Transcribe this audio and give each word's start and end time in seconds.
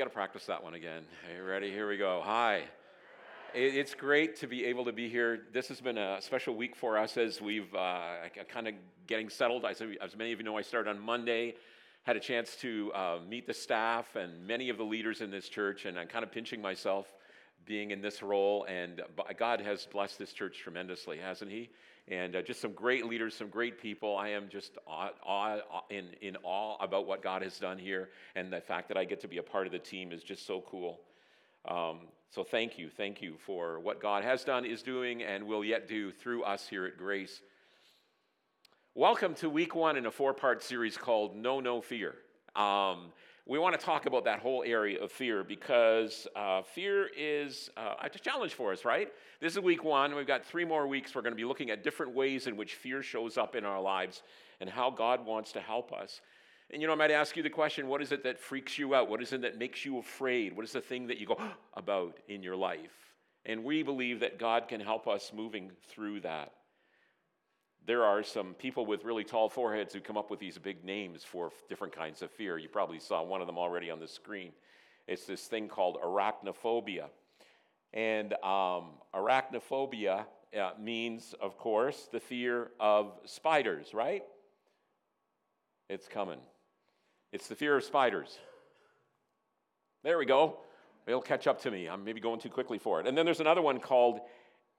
got 0.00 0.04
to 0.04 0.10
practice 0.14 0.46
that 0.46 0.64
one 0.64 0.72
again. 0.72 1.02
Are 1.28 1.36
you 1.36 1.44
ready? 1.44 1.70
Here 1.70 1.86
we 1.86 1.98
go. 1.98 2.22
Hi. 2.24 2.62
It's 3.52 3.92
great 3.92 4.34
to 4.36 4.46
be 4.46 4.64
able 4.64 4.86
to 4.86 4.92
be 4.92 5.10
here. 5.10 5.42
This 5.52 5.68
has 5.68 5.82
been 5.82 5.98
a 5.98 6.22
special 6.22 6.54
week 6.54 6.74
for 6.74 6.96
us 6.96 7.18
as 7.18 7.42
we've 7.42 7.74
uh, 7.74 8.14
kind 8.48 8.66
of 8.66 8.74
getting 9.06 9.28
settled. 9.28 9.66
As, 9.66 9.82
many 10.16 10.32
of 10.32 10.38
you 10.38 10.42
know, 10.42 10.56
I 10.56 10.62
started 10.62 10.88
on 10.88 10.98
Monday, 10.98 11.54
had 12.04 12.16
a 12.16 12.20
chance 12.20 12.56
to 12.62 12.90
uh, 12.94 13.18
meet 13.28 13.46
the 13.46 13.52
staff 13.52 14.16
and 14.16 14.46
many 14.46 14.70
of 14.70 14.78
the 14.78 14.84
leaders 14.84 15.20
in 15.20 15.30
this 15.30 15.50
church, 15.50 15.84
and 15.84 15.98
I'm 15.98 16.08
kind 16.08 16.24
of 16.24 16.32
pinching 16.32 16.62
myself 16.62 17.04
being 17.66 17.90
in 17.90 18.00
this 18.00 18.22
role. 18.22 18.64
And 18.70 19.02
God 19.36 19.60
has 19.60 19.84
blessed 19.84 20.18
this 20.18 20.32
church 20.32 20.60
tremendously, 20.60 21.18
hasn't 21.18 21.50
He? 21.50 21.68
And 22.10 22.34
uh, 22.34 22.42
just 22.42 22.60
some 22.60 22.72
great 22.72 23.06
leaders, 23.06 23.36
some 23.36 23.48
great 23.48 23.80
people. 23.80 24.16
I 24.16 24.30
am 24.30 24.48
just 24.48 24.76
awe, 24.84 25.60
in, 25.90 26.06
in 26.20 26.36
awe 26.42 26.76
about 26.80 27.06
what 27.06 27.22
God 27.22 27.42
has 27.42 27.56
done 27.58 27.78
here. 27.78 28.08
And 28.34 28.52
the 28.52 28.60
fact 28.60 28.88
that 28.88 28.96
I 28.96 29.04
get 29.04 29.20
to 29.20 29.28
be 29.28 29.38
a 29.38 29.42
part 29.42 29.66
of 29.66 29.72
the 29.72 29.78
team 29.78 30.10
is 30.10 30.24
just 30.24 30.44
so 30.44 30.64
cool. 30.68 31.00
Um, 31.68 32.00
so 32.30 32.42
thank 32.42 32.78
you, 32.78 32.88
thank 32.88 33.22
you 33.22 33.34
for 33.46 33.78
what 33.78 34.00
God 34.00 34.24
has 34.24 34.44
done, 34.44 34.64
is 34.64 34.82
doing, 34.82 35.22
and 35.22 35.44
will 35.44 35.64
yet 35.64 35.86
do 35.86 36.10
through 36.10 36.42
us 36.42 36.66
here 36.68 36.84
at 36.84 36.96
Grace. 36.96 37.42
Welcome 38.96 39.34
to 39.34 39.48
week 39.48 39.76
one 39.76 39.96
in 39.96 40.06
a 40.06 40.10
four 40.10 40.34
part 40.34 40.64
series 40.64 40.96
called 40.96 41.36
No 41.36 41.60
No 41.60 41.80
Fear. 41.80 42.14
Um, 42.56 43.12
we 43.50 43.58
want 43.58 43.78
to 43.78 43.84
talk 43.84 44.06
about 44.06 44.24
that 44.26 44.38
whole 44.38 44.62
area 44.64 45.02
of 45.02 45.10
fear 45.10 45.42
because 45.42 46.28
uh, 46.36 46.62
fear 46.62 47.10
is 47.18 47.68
uh, 47.76 47.94
a 48.00 48.08
challenge 48.08 48.54
for 48.54 48.70
us, 48.70 48.84
right? 48.84 49.08
This 49.40 49.54
is 49.54 49.58
week 49.58 49.82
one. 49.82 50.14
We've 50.14 50.24
got 50.24 50.44
three 50.44 50.64
more 50.64 50.86
weeks. 50.86 51.16
We're 51.16 51.22
going 51.22 51.32
to 51.32 51.36
be 51.36 51.44
looking 51.44 51.68
at 51.68 51.82
different 51.82 52.14
ways 52.14 52.46
in 52.46 52.56
which 52.56 52.76
fear 52.76 53.02
shows 53.02 53.36
up 53.36 53.56
in 53.56 53.64
our 53.64 53.80
lives 53.80 54.22
and 54.60 54.70
how 54.70 54.88
God 54.88 55.26
wants 55.26 55.50
to 55.52 55.60
help 55.60 55.92
us. 55.92 56.20
And 56.70 56.80
you 56.80 56.86
know, 56.86 56.92
I 56.92 56.96
might 56.96 57.10
ask 57.10 57.36
you 57.36 57.42
the 57.42 57.50
question 57.50 57.88
what 57.88 58.00
is 58.00 58.12
it 58.12 58.22
that 58.22 58.38
freaks 58.38 58.78
you 58.78 58.94
out? 58.94 59.10
What 59.10 59.20
is 59.20 59.32
it 59.32 59.42
that 59.42 59.58
makes 59.58 59.84
you 59.84 59.98
afraid? 59.98 60.54
What 60.54 60.64
is 60.64 60.70
the 60.70 60.80
thing 60.80 61.08
that 61.08 61.18
you 61.18 61.26
go 61.26 61.36
about 61.74 62.18
in 62.28 62.44
your 62.44 62.54
life? 62.54 63.16
And 63.46 63.64
we 63.64 63.82
believe 63.82 64.20
that 64.20 64.38
God 64.38 64.68
can 64.68 64.80
help 64.80 65.08
us 65.08 65.32
moving 65.34 65.72
through 65.88 66.20
that. 66.20 66.52
There 67.86 68.04
are 68.04 68.22
some 68.22 68.54
people 68.54 68.86
with 68.86 69.04
really 69.04 69.24
tall 69.24 69.48
foreheads 69.48 69.94
who 69.94 70.00
come 70.00 70.16
up 70.16 70.30
with 70.30 70.38
these 70.38 70.58
big 70.58 70.84
names 70.84 71.24
for 71.24 71.50
different 71.68 71.94
kinds 71.94 72.22
of 72.22 72.30
fear. 72.30 72.58
You 72.58 72.68
probably 72.68 73.00
saw 73.00 73.22
one 73.22 73.40
of 73.40 73.46
them 73.46 73.58
already 73.58 73.90
on 73.90 73.98
the 73.98 74.08
screen. 74.08 74.52
It's 75.06 75.24
this 75.24 75.46
thing 75.46 75.68
called 75.68 75.98
arachnophobia. 76.04 77.06
And 77.92 78.34
um, 78.44 78.90
arachnophobia 79.14 80.26
uh, 80.58 80.70
means, 80.78 81.34
of 81.40 81.56
course, 81.56 82.08
the 82.12 82.20
fear 82.20 82.70
of 82.78 83.12
spiders, 83.24 83.92
right? 83.94 84.22
It's 85.88 86.06
coming. 86.06 86.38
It's 87.32 87.48
the 87.48 87.54
fear 87.54 87.76
of 87.76 87.84
spiders. 87.84 88.38
There 90.04 90.18
we 90.18 90.26
go. 90.26 90.58
It'll 91.06 91.20
catch 91.20 91.46
up 91.46 91.60
to 91.62 91.70
me. 91.70 91.88
I'm 91.88 92.04
maybe 92.04 92.20
going 92.20 92.40
too 92.40 92.50
quickly 92.50 92.78
for 92.78 93.00
it. 93.00 93.06
And 93.06 93.16
then 93.16 93.24
there's 93.24 93.40
another 93.40 93.62
one 93.62 93.80
called 93.80 94.20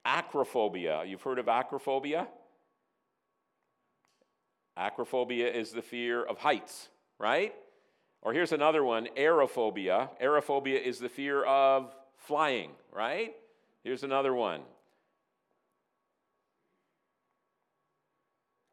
acrophobia. 0.06 1.08
You've 1.08 1.22
heard 1.22 1.40
of 1.40 1.48
acrophobia? 1.48 2.28
Acrophobia 4.82 5.54
is 5.54 5.72
the 5.72 5.82
fear 5.82 6.24
of 6.24 6.40
heights, 6.40 6.90
right? 7.20 7.54
Or 8.24 8.34
here's 8.34 8.52
another 8.52 8.84
one 8.84 9.08
aerophobia. 9.16 10.10
Aerophobia 10.22 10.82
is 10.82 11.00
the 11.00 11.10
fear 11.10 11.44
of 11.44 11.96
flying, 12.18 12.72
right? 12.92 13.36
Here's 13.84 14.04
another 14.04 14.34
one. 14.34 14.62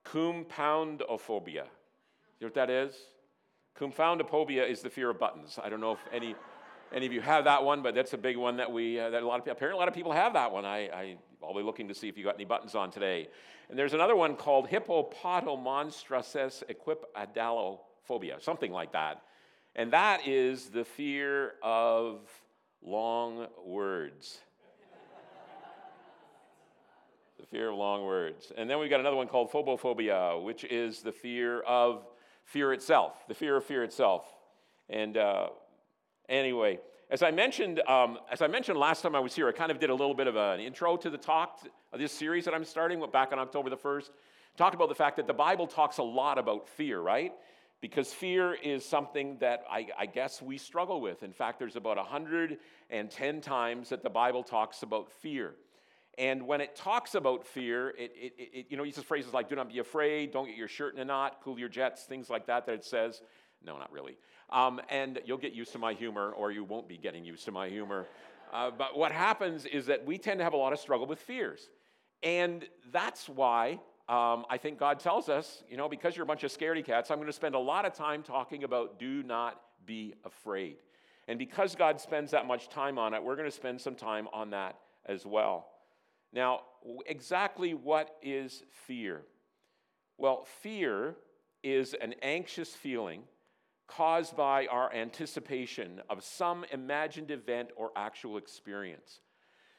Koumpounophobia. 0.06 1.54
You 1.54 2.46
know 2.46 2.46
what 2.46 2.54
that 2.54 2.70
is? 2.70 2.94
Koumpounophobia 3.78 4.68
is 4.68 4.80
the 4.80 4.90
fear 4.90 5.10
of 5.10 5.18
buttons. 5.18 5.58
I 5.62 5.68
don't 5.68 5.80
know 5.80 5.92
if 5.92 6.00
any, 6.12 6.34
any 6.92 7.06
of 7.06 7.12
you 7.12 7.20
have 7.20 7.44
that 7.44 7.62
one, 7.62 7.82
but 7.82 7.94
that's 7.94 8.14
a 8.14 8.18
big 8.18 8.36
one 8.36 8.56
that 8.56 8.70
we, 8.70 8.98
uh, 8.98 9.10
that 9.10 9.22
a 9.22 9.26
lot 9.26 9.40
of 9.40 9.46
apparently 9.46 9.76
a 9.76 9.78
lot 9.78 9.88
of 9.88 9.94
people 9.94 10.12
have 10.12 10.32
that 10.32 10.52
one. 10.52 10.64
I, 10.64 10.78
I, 10.88 11.16
I'll 11.42 11.54
be 11.54 11.62
looking 11.62 11.88
to 11.88 11.94
see 11.94 12.08
if 12.08 12.18
you 12.18 12.24
got 12.24 12.34
any 12.34 12.44
buttons 12.44 12.74
on 12.74 12.90
today. 12.90 13.28
And 13.68 13.78
there's 13.78 13.94
another 13.94 14.16
one 14.16 14.34
called 14.34 14.68
hippopotomonstrous 14.68 16.62
equipadalophobia, 16.70 18.42
something 18.42 18.72
like 18.72 18.92
that. 18.92 19.22
And 19.76 19.92
that 19.92 20.26
is 20.26 20.70
the 20.70 20.84
fear 20.84 21.54
of 21.62 22.20
long 22.82 23.46
words. 23.64 24.38
the 27.38 27.46
fear 27.46 27.70
of 27.70 27.76
long 27.76 28.04
words. 28.04 28.52
And 28.56 28.68
then 28.68 28.78
we've 28.78 28.90
got 28.90 29.00
another 29.00 29.16
one 29.16 29.28
called 29.28 29.52
phobophobia, 29.52 30.42
which 30.42 30.64
is 30.64 31.02
the 31.02 31.12
fear 31.12 31.60
of 31.60 32.06
fear 32.44 32.72
itself, 32.72 33.26
the 33.28 33.34
fear 33.34 33.56
of 33.56 33.64
fear 33.64 33.84
itself. 33.84 34.24
And 34.88 35.16
uh, 35.16 35.48
anyway, 36.28 36.80
as 37.10 37.22
I 37.22 37.30
mentioned, 37.30 37.80
um, 37.88 38.18
as 38.30 38.42
I 38.42 38.48
mentioned 38.48 38.78
last 38.78 39.00
time 39.00 39.14
I 39.14 39.20
was 39.20 39.34
here, 39.34 39.48
I 39.48 39.52
kind 39.52 39.70
of 39.70 39.80
did 39.80 39.88
a 39.88 39.94
little 39.94 40.14
bit 40.14 40.26
of 40.26 40.36
an 40.36 40.60
intro 40.60 40.96
to 40.98 41.08
the 41.08 41.16
talk 41.16 41.60
of 41.90 41.98
this 41.98 42.12
series 42.12 42.44
that 42.44 42.52
I'm 42.52 42.64
starting 42.64 43.02
back 43.10 43.32
on 43.32 43.38
October 43.38 43.70
the 43.70 43.78
1st. 43.78 44.10
Talked 44.58 44.74
about 44.74 44.90
the 44.90 44.94
fact 44.94 45.16
that 45.16 45.26
the 45.26 45.32
Bible 45.32 45.66
talks 45.66 45.98
a 45.98 46.02
lot 46.02 46.36
about 46.36 46.68
fear, 46.68 47.00
right? 47.00 47.32
Because 47.80 48.12
fear 48.12 48.52
is 48.52 48.84
something 48.84 49.38
that 49.38 49.64
I, 49.70 49.86
I 49.98 50.04
guess 50.04 50.42
we 50.42 50.58
struggle 50.58 51.00
with. 51.00 51.22
In 51.22 51.32
fact, 51.32 51.58
there's 51.58 51.76
about 51.76 51.96
110 51.96 53.40
times 53.40 53.88
that 53.88 54.02
the 54.02 54.10
Bible 54.10 54.42
talks 54.42 54.82
about 54.82 55.10
fear. 55.10 55.54
And 56.18 56.46
when 56.46 56.60
it 56.60 56.76
talks 56.76 57.14
about 57.14 57.46
fear, 57.46 57.90
it, 57.90 58.12
it, 58.20 58.32
it, 58.36 58.66
you 58.68 58.76
know, 58.76 58.82
uses 58.82 59.04
phrases 59.04 59.32
like, 59.32 59.48
do 59.48 59.54
not 59.54 59.70
be 59.70 59.78
afraid, 59.78 60.32
don't 60.32 60.46
get 60.46 60.56
your 60.56 60.68
shirt 60.68 60.94
in 60.94 61.00
a 61.00 61.04
knot, 61.04 61.38
cool 61.42 61.58
your 61.58 61.68
jets, 61.68 62.02
things 62.02 62.28
like 62.28 62.46
that, 62.48 62.66
that 62.66 62.74
it 62.74 62.84
says. 62.84 63.22
No, 63.64 63.78
not 63.78 63.92
really. 63.92 64.16
Um, 64.50 64.80
and 64.88 65.20
you'll 65.24 65.38
get 65.38 65.52
used 65.52 65.72
to 65.72 65.78
my 65.78 65.92
humor, 65.92 66.30
or 66.32 66.50
you 66.50 66.64
won't 66.64 66.88
be 66.88 66.96
getting 66.96 67.24
used 67.24 67.44
to 67.44 67.52
my 67.52 67.68
humor. 67.68 68.06
Uh, 68.52 68.70
but 68.70 68.96
what 68.96 69.12
happens 69.12 69.66
is 69.66 69.86
that 69.86 70.06
we 70.06 70.16
tend 70.16 70.38
to 70.38 70.44
have 70.44 70.54
a 70.54 70.56
lot 70.56 70.72
of 70.72 70.78
struggle 70.78 71.06
with 71.06 71.18
fears. 71.18 71.68
And 72.22 72.66
that's 72.90 73.28
why 73.28 73.78
um, 74.08 74.46
I 74.48 74.56
think 74.56 74.78
God 74.78 75.00
tells 75.00 75.28
us, 75.28 75.62
you 75.68 75.76
know, 75.76 75.88
because 75.88 76.16
you're 76.16 76.24
a 76.24 76.26
bunch 76.26 76.44
of 76.44 76.50
scaredy 76.50 76.84
cats, 76.84 77.10
I'm 77.10 77.18
going 77.18 77.26
to 77.26 77.32
spend 77.32 77.54
a 77.54 77.58
lot 77.60 77.84
of 77.84 77.92
time 77.92 78.22
talking 78.22 78.64
about 78.64 78.98
do 78.98 79.22
not 79.22 79.60
be 79.84 80.14
afraid. 80.24 80.76
And 81.28 81.38
because 81.38 81.74
God 81.74 82.00
spends 82.00 82.30
that 82.30 82.46
much 82.46 82.70
time 82.70 82.98
on 82.98 83.12
it, 83.12 83.22
we're 83.22 83.36
going 83.36 83.50
to 83.50 83.54
spend 83.54 83.80
some 83.80 83.94
time 83.94 84.28
on 84.32 84.50
that 84.50 84.78
as 85.04 85.26
well. 85.26 85.66
Now, 86.32 86.62
exactly 87.06 87.74
what 87.74 88.16
is 88.22 88.62
fear? 88.86 89.22
Well, 90.16 90.46
fear 90.62 91.16
is 91.62 91.94
an 91.94 92.14
anxious 92.22 92.70
feeling 92.70 93.22
caused 93.88 94.36
by 94.36 94.66
our 94.66 94.92
anticipation 94.94 96.00
of 96.08 96.22
some 96.22 96.64
imagined 96.70 97.30
event 97.30 97.70
or 97.74 97.90
actual 97.96 98.36
experience. 98.36 99.20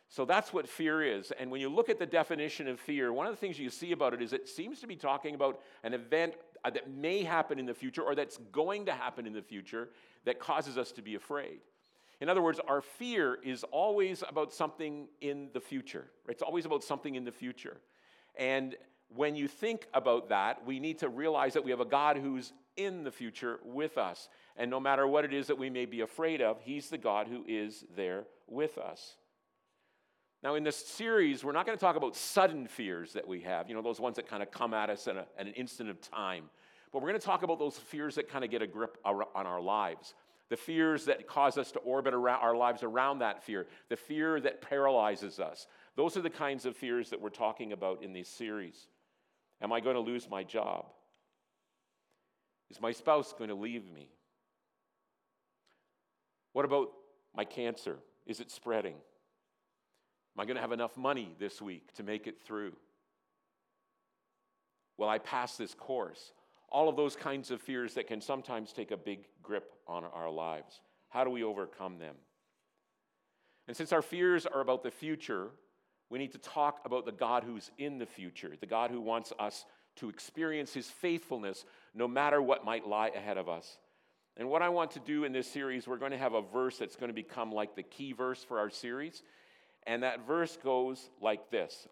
So 0.10 0.26
that's 0.26 0.52
what 0.52 0.68
fear 0.68 1.04
is. 1.04 1.32
And 1.40 1.52
when 1.52 1.62
you 1.62 1.70
look 1.70 1.88
at 1.88 2.00
the 2.00 2.06
definition 2.08 2.68
of 2.68 2.80
fear, 2.80 3.14
one 3.14 3.28
of 3.28 3.34
the 3.34 3.38
things 3.38 3.60
you 3.60 3.70
see 3.70 3.92
about 3.92 4.16
it 4.16 4.24
is 4.24 4.34
it 4.34 4.50
seems 4.50 4.82
to 4.82 4.88
be 4.88 4.96
talking 4.96 5.36
about 5.36 5.62
an 5.84 5.94
event 5.94 6.34
uh, 6.66 6.72
that 6.72 6.90
may 6.90 7.24
happen 7.24 7.60
in 7.60 7.68
the 7.68 7.76
future 7.76 8.02
or 8.02 8.16
that's 8.16 8.38
going 8.52 8.88
to 8.88 8.92
happen 8.92 9.28
in 9.28 9.34
the 9.34 9.42
future 9.42 9.90
that 10.26 10.40
causes 10.40 10.80
us 10.80 10.92
to 10.94 11.04
be 11.04 11.14
afraid. 11.14 11.60
In 12.22 12.28
other 12.28 12.42
words, 12.42 12.60
our 12.68 12.82
fear 12.82 13.38
is 13.44 13.64
always 13.66 14.24
about 14.28 14.52
something 14.52 15.08
in 15.22 15.50
the 15.54 15.62
future. 15.62 16.08
It's 16.28 16.42
always 16.42 16.66
about 16.66 16.84
something 16.84 17.14
in 17.14 17.24
the 17.24 17.32
future. 17.32 17.78
And 18.36 18.76
when 19.16 19.36
you 19.36 19.48
think 19.48 19.88
about 19.94 20.30
that, 20.30 20.66
we 20.66 20.80
need 20.80 21.00
to 21.00 21.10
realize 21.10 21.54
that 21.54 21.64
we 21.64 21.72
have 21.72 21.80
a 21.80 21.86
God 21.86 22.18
who's 22.18 22.52
in 22.80 23.04
the 23.04 23.12
future 23.12 23.60
with 23.64 23.98
us. 23.98 24.30
And 24.56 24.72
no 24.72 24.80
matter 24.80 25.08
what 25.08 25.26
it 25.26 25.34
is 25.34 25.48
that 25.48 25.58
we 25.58 25.70
may 25.70 25.86
be 25.86 26.02
afraid 26.02 26.42
of, 26.42 26.60
He's 26.62 26.90
the 26.90 26.98
God 26.98 27.28
who 27.28 27.44
is 27.48 27.86
there 27.96 28.26
with 28.48 28.78
us. 28.78 29.16
Now, 30.42 30.56
in 30.56 30.64
this 30.64 30.78
series, 30.78 31.44
we're 31.44 31.52
not 31.52 31.66
going 31.66 31.78
to 31.78 31.82
talk 31.82 31.98
about 31.98 32.16
sudden 32.16 32.68
fears 32.68 33.14
that 33.14 33.28
we 33.28 33.42
have, 33.42 33.68
you 33.68 33.76
know, 33.76 33.82
those 33.82 34.00
ones 34.00 34.16
that 34.16 34.28
kind 34.28 34.42
of 34.42 34.52
come 34.52 34.74
at 34.74 34.90
us 34.90 35.08
in, 35.08 35.18
a, 35.18 35.26
an 35.38 35.48
instant 35.50 35.90
of 35.90 36.00
time. 36.00 36.46
But 36.94 37.02
we're 37.02 37.10
going 37.10 37.20
to 37.20 37.26
talk 37.26 37.44
about 37.44 37.60
those 37.60 37.78
fears 37.78 38.16
that 38.16 38.30
kind 38.30 38.46
of 38.46 38.50
get 38.50 38.62
a 38.62 38.68
grip 38.68 38.98
on 39.06 39.26
our 39.36 39.62
lives 39.62 40.14
the 40.50 40.58
fears 40.58 41.06
that 41.06 41.28
cause 41.28 41.58
us 41.58 41.72
to 41.72 41.80
orbit 41.80 42.14
around 42.14 42.42
our 42.42 42.56
lives 42.56 42.84
around 42.84 43.20
that 43.20 43.44
fear, 43.44 43.68
the 43.88 43.96
fear 43.96 44.40
that 44.42 44.62
paralyzes 44.62 45.40
us. 45.40 45.68
Those 45.96 46.18
are 46.18 46.22
the 46.22 46.30
kinds 46.30 46.66
of 46.66 46.76
fears 46.76 47.12
that 47.12 47.22
we're 47.22 47.30
talking 47.30 47.72
about 47.72 48.04
in 48.04 48.14
this 48.14 48.28
series. 48.28 48.88
Am 49.62 49.72
I 49.72 49.80
going 49.80 49.96
to 49.96 50.02
lose 50.02 50.28
my 50.30 50.44
job? 50.44 50.86
Is 52.70 52.82
my 52.82 52.92
spouse 52.92 53.34
going 53.38 53.50
to 53.50 53.56
leave 53.56 53.92
me? 53.92 54.10
What 56.54 56.66
about 56.66 56.90
my 57.36 57.46
cancer? 57.46 57.98
Is 58.26 58.40
it 58.40 58.52
spreading? 58.52 58.94
Am 58.94 60.42
I 60.42 60.46
going 60.46 60.56
to 60.56 60.62
have 60.62 60.72
enough 60.72 60.98
money 60.98 61.36
this 61.40 61.62
week 61.62 61.94
to 61.96 62.04
make 62.04 62.28
it 62.28 62.40
through? 62.42 62.74
Will 64.98 65.10
I 65.10 65.18
pass 65.18 65.58
this 65.58 65.74
course? 65.74 66.34
all 66.72 66.90
of 66.90 66.96
those 66.96 67.16
kinds 67.16 67.52
of 67.52 67.62
fears 67.62 67.94
that 67.96 68.08
can 68.08 68.22
sometimes 68.22 68.74
take 68.74 68.92
a 68.92 68.98
big 68.98 69.26
grip 69.42 69.74
on 69.88 70.04
our 70.04 70.30
lives. 70.30 70.82
How 71.10 71.24
do 71.24 71.30
we 71.30 71.44
overcome 71.44 71.98
them? 71.98 72.16
And 73.68 73.76
since 73.76 73.92
our 73.92 74.02
fears 74.02 74.46
are 74.46 74.62
about 74.62 74.84
the 74.84 74.92
future, 74.92 75.50
we 76.10 76.20
need 76.20 76.32
to 76.32 76.38
talk 76.38 76.82
about 76.86 77.06
the 77.06 77.12
God 77.12 77.44
who's 77.44 77.72
in 77.78 77.98
the 77.98 78.06
future, 78.06 78.54
the 78.60 78.66
God 78.66 78.92
who 78.92 79.02
wants 79.02 79.34
us 79.40 79.66
to 79.98 80.10
experience 80.10 80.74
his 80.74 80.88
faithfulness 80.88 81.66
no 81.94 82.08
matter 82.08 82.42
what 82.42 82.66
might 82.66 82.88
lie 82.88 83.10
ahead 83.10 83.38
of 83.38 83.50
us. 83.50 83.78
And 84.38 84.50
what 84.50 84.62
I 84.62 84.70
want 84.70 84.92
to 84.92 85.00
do 85.00 85.26
in 85.26 85.34
this 85.34 85.52
series, 85.52 85.88
we're 85.88 85.98
going 85.98 86.12
to 86.12 86.18
have 86.18 86.34
a 86.34 86.42
verse 86.42 86.78
that's 86.78 86.96
going 86.96 87.10
to 87.10 87.14
become 87.14 87.52
like 87.52 87.76
the 87.76 87.84
key 87.84 88.14
verse 88.14 88.44
for 88.44 88.58
our 88.60 88.70
series. 88.70 89.22
And 89.86 90.04
that 90.04 90.26
verse 90.26 90.58
goes 90.64 91.10
like 91.22 91.50
this 91.52 91.88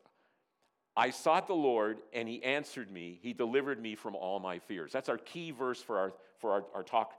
I 0.95 1.11
sought 1.11 1.45
the 1.45 1.53
Lord, 1.53 1.99
and 2.11 2.27
he 2.27 2.43
answered 2.43 2.89
me. 2.89 3.19
He 3.21 3.31
delivered 3.31 3.79
me 3.79 3.95
from 3.95 4.15
all 4.15 4.39
my 4.39 4.57
fears. 4.57 4.91
That's 4.91 5.09
our 5.09 5.19
key 5.19 5.51
verse 5.51 5.81
for 5.81 5.99
our, 5.99 6.13
for 6.39 6.51
our, 6.53 6.65
our 6.73 6.83
talk 6.83 7.13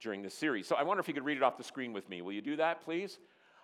during 0.00 0.22
this 0.22 0.34
series. 0.34 0.68
So 0.68 0.76
I 0.76 0.84
wonder 0.84 1.00
if 1.00 1.08
you 1.08 1.14
could 1.14 1.24
read 1.24 1.38
it 1.38 1.42
off 1.42 1.58
the 1.58 1.64
screen 1.64 1.92
with 1.92 2.08
me. 2.08 2.22
Will 2.22 2.32
you 2.32 2.42
do 2.42 2.56
that, 2.56 2.84
please? 2.84 3.18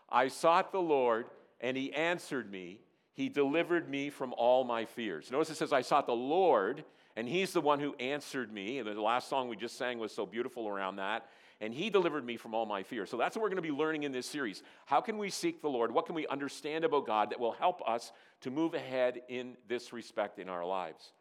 I 0.08 0.26
sought 0.26 0.72
the 0.72 0.80
Lord, 0.80 1.26
and 1.60 1.76
he 1.76 1.92
answered 1.92 2.50
me. 2.50 2.80
He 3.12 3.28
delivered 3.28 3.88
me 3.88 4.10
from 4.10 4.32
all 4.36 4.64
my 4.64 4.86
fears. 4.86 5.30
Notice 5.30 5.50
it 5.50 5.56
says, 5.56 5.72
I 5.72 5.82
sought 5.82 6.06
the 6.06 6.12
Lord, 6.14 6.84
and 7.20 7.28
he's 7.28 7.52
the 7.52 7.60
one 7.60 7.80
who 7.80 7.94
answered 7.96 8.50
me. 8.50 8.78
And 8.78 8.88
the 8.88 8.98
last 8.98 9.28
song 9.28 9.50
we 9.50 9.56
just 9.56 9.76
sang 9.76 9.98
was 9.98 10.10
so 10.10 10.24
beautiful 10.24 10.66
around 10.66 10.96
that. 10.96 11.26
And 11.60 11.74
he 11.74 11.90
delivered 11.90 12.24
me 12.24 12.38
from 12.38 12.54
all 12.54 12.64
my 12.64 12.82
fears. 12.82 13.10
So 13.10 13.18
that's 13.18 13.36
what 13.36 13.42
we're 13.42 13.50
going 13.50 13.56
to 13.56 13.62
be 13.62 13.70
learning 13.70 14.04
in 14.04 14.10
this 14.10 14.24
series. 14.24 14.62
How 14.86 15.02
can 15.02 15.18
we 15.18 15.28
seek 15.28 15.60
the 15.60 15.68
Lord? 15.68 15.92
What 15.92 16.06
can 16.06 16.14
we 16.14 16.26
understand 16.28 16.82
about 16.82 17.06
God 17.06 17.28
that 17.28 17.38
will 17.38 17.52
help 17.52 17.86
us 17.86 18.12
to 18.40 18.50
move 18.50 18.72
ahead 18.72 19.20
in 19.28 19.58
this 19.68 19.92
respect 19.92 20.38
in 20.38 20.48
our 20.48 20.64
lives? 20.64 21.12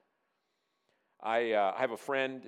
I, 1.22 1.52
uh, 1.52 1.74
I 1.76 1.82
have 1.82 1.92
a 1.92 1.98
friend, 1.98 2.44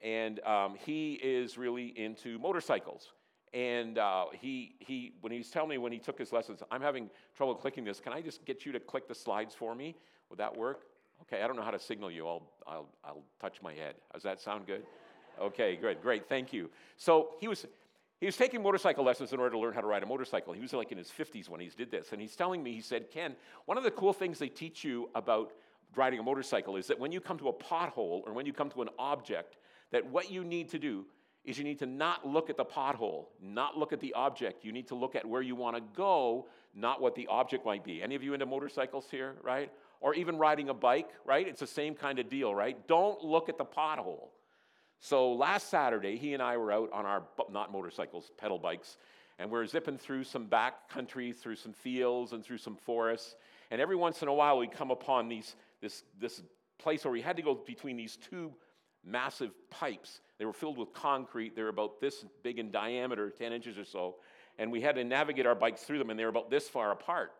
and 0.00 0.40
um, 0.46 0.74
he 0.82 1.20
is 1.22 1.58
really 1.58 1.88
into 1.88 2.38
motorcycles. 2.38 3.12
And 3.52 3.98
uh, 3.98 4.28
he, 4.40 4.76
he, 4.78 5.12
when 5.20 5.32
he's 5.32 5.50
telling 5.50 5.68
me 5.68 5.76
when 5.76 5.92
he 5.92 5.98
took 5.98 6.18
his 6.18 6.32
lessons, 6.32 6.62
I'm 6.70 6.80
having 6.80 7.10
trouble 7.36 7.56
clicking 7.56 7.84
this. 7.84 8.00
Can 8.00 8.14
I 8.14 8.22
just 8.22 8.46
get 8.46 8.64
you 8.64 8.72
to 8.72 8.80
click 8.80 9.06
the 9.06 9.14
slides 9.14 9.54
for 9.54 9.74
me? 9.74 9.96
Would 10.30 10.38
that 10.38 10.56
work? 10.56 10.84
Okay, 11.22 11.42
I 11.42 11.46
don't 11.46 11.56
know 11.56 11.62
how 11.62 11.70
to 11.70 11.78
signal 11.78 12.10
you. 12.10 12.26
I'll, 12.26 12.42
I'll, 12.66 12.88
I'll 13.04 13.22
touch 13.40 13.62
my 13.62 13.72
head. 13.72 13.94
Does 14.12 14.22
that 14.22 14.40
sound 14.40 14.66
good? 14.66 14.82
Okay, 15.40 15.76
good, 15.76 16.02
great, 16.02 16.28
thank 16.28 16.52
you. 16.52 16.70
So 16.96 17.30
he 17.40 17.48
was, 17.48 17.66
he 18.20 18.26
was 18.26 18.36
taking 18.36 18.62
motorcycle 18.62 19.04
lessons 19.04 19.32
in 19.32 19.40
order 19.40 19.52
to 19.52 19.58
learn 19.58 19.72
how 19.72 19.80
to 19.80 19.86
ride 19.86 20.02
a 20.02 20.06
motorcycle. 20.06 20.52
He 20.52 20.60
was 20.60 20.72
like 20.72 20.92
in 20.92 20.98
his 20.98 21.08
50s 21.08 21.48
when 21.48 21.60
he 21.60 21.70
did 21.76 21.90
this. 21.90 22.12
And 22.12 22.20
he's 22.20 22.36
telling 22.36 22.62
me, 22.62 22.74
he 22.74 22.80
said, 22.80 23.10
Ken, 23.10 23.34
one 23.64 23.78
of 23.78 23.84
the 23.84 23.90
cool 23.90 24.12
things 24.12 24.38
they 24.38 24.48
teach 24.48 24.84
you 24.84 25.08
about 25.14 25.52
riding 25.96 26.20
a 26.20 26.22
motorcycle 26.22 26.76
is 26.76 26.86
that 26.88 26.98
when 26.98 27.12
you 27.12 27.20
come 27.20 27.38
to 27.38 27.48
a 27.48 27.52
pothole 27.52 28.26
or 28.26 28.32
when 28.32 28.46
you 28.46 28.52
come 28.52 28.70
to 28.70 28.82
an 28.82 28.88
object, 28.98 29.56
that 29.92 30.06
what 30.06 30.30
you 30.30 30.44
need 30.44 30.68
to 30.70 30.78
do 30.78 31.06
is 31.44 31.56
you 31.56 31.64
need 31.64 31.78
to 31.78 31.86
not 31.86 32.26
look 32.26 32.50
at 32.50 32.56
the 32.56 32.64
pothole, 32.64 33.26
not 33.42 33.76
look 33.76 33.92
at 33.92 34.00
the 34.00 34.12
object. 34.12 34.64
You 34.64 34.72
need 34.72 34.88
to 34.88 34.94
look 34.94 35.16
at 35.16 35.24
where 35.24 35.42
you 35.42 35.56
want 35.56 35.76
to 35.76 35.82
go, 35.96 36.46
not 36.74 37.00
what 37.00 37.14
the 37.14 37.26
object 37.28 37.64
might 37.64 37.82
be. 37.82 38.02
Any 38.02 38.14
of 38.14 38.22
you 38.22 38.34
into 38.34 38.46
motorcycles 38.46 39.06
here, 39.10 39.36
right? 39.42 39.70
Or 40.00 40.14
even 40.14 40.38
riding 40.38 40.70
a 40.70 40.74
bike, 40.74 41.10
right? 41.26 41.46
It's 41.46 41.60
the 41.60 41.66
same 41.66 41.94
kind 41.94 42.18
of 42.18 42.28
deal, 42.28 42.54
right? 42.54 42.86
Don't 42.88 43.22
look 43.22 43.48
at 43.48 43.58
the 43.58 43.64
pothole. 43.64 44.28
So 45.00 45.32
last 45.32 45.70
Saturday, 45.70 46.16
he 46.16 46.34
and 46.34 46.42
I 46.42 46.56
were 46.56 46.72
out 46.72 46.92
on 46.92 47.06
our, 47.06 47.22
not 47.50 47.72
motorcycles, 47.72 48.30
pedal 48.38 48.58
bikes, 48.58 48.98
and 49.38 49.50
we're 49.50 49.66
zipping 49.66 49.96
through 49.96 50.24
some 50.24 50.46
back 50.46 50.90
country, 50.90 51.32
through 51.32 51.56
some 51.56 51.72
fields 51.72 52.32
and 52.32 52.44
through 52.44 52.58
some 52.58 52.76
forests. 52.76 53.36
And 53.70 53.80
every 53.80 53.96
once 53.96 54.20
in 54.20 54.28
a 54.28 54.34
while, 54.34 54.58
we'd 54.58 54.72
come 54.72 54.90
upon 54.90 55.28
these, 55.28 55.56
this, 55.80 56.02
this 56.18 56.42
place 56.78 57.04
where 57.04 57.12
we 57.12 57.22
had 57.22 57.36
to 57.36 57.42
go 57.42 57.54
between 57.54 57.96
these 57.96 58.16
two 58.16 58.52
massive 59.02 59.52
pipes. 59.70 60.20
They 60.38 60.44
were 60.44 60.52
filled 60.52 60.76
with 60.76 60.92
concrete. 60.92 61.56
They 61.56 61.62
were 61.62 61.68
about 61.68 62.00
this 62.00 62.24
big 62.42 62.58
in 62.58 62.70
diameter, 62.70 63.30
10 63.30 63.52
inches 63.52 63.78
or 63.78 63.84
so. 63.84 64.16
And 64.58 64.70
we 64.70 64.82
had 64.82 64.96
to 64.96 65.04
navigate 65.04 65.46
our 65.46 65.54
bikes 65.54 65.82
through 65.82 65.98
them, 65.98 66.10
and 66.10 66.18
they 66.18 66.24
were 66.24 66.30
about 66.30 66.50
this 66.50 66.68
far 66.68 66.92
apart. 66.92 67.32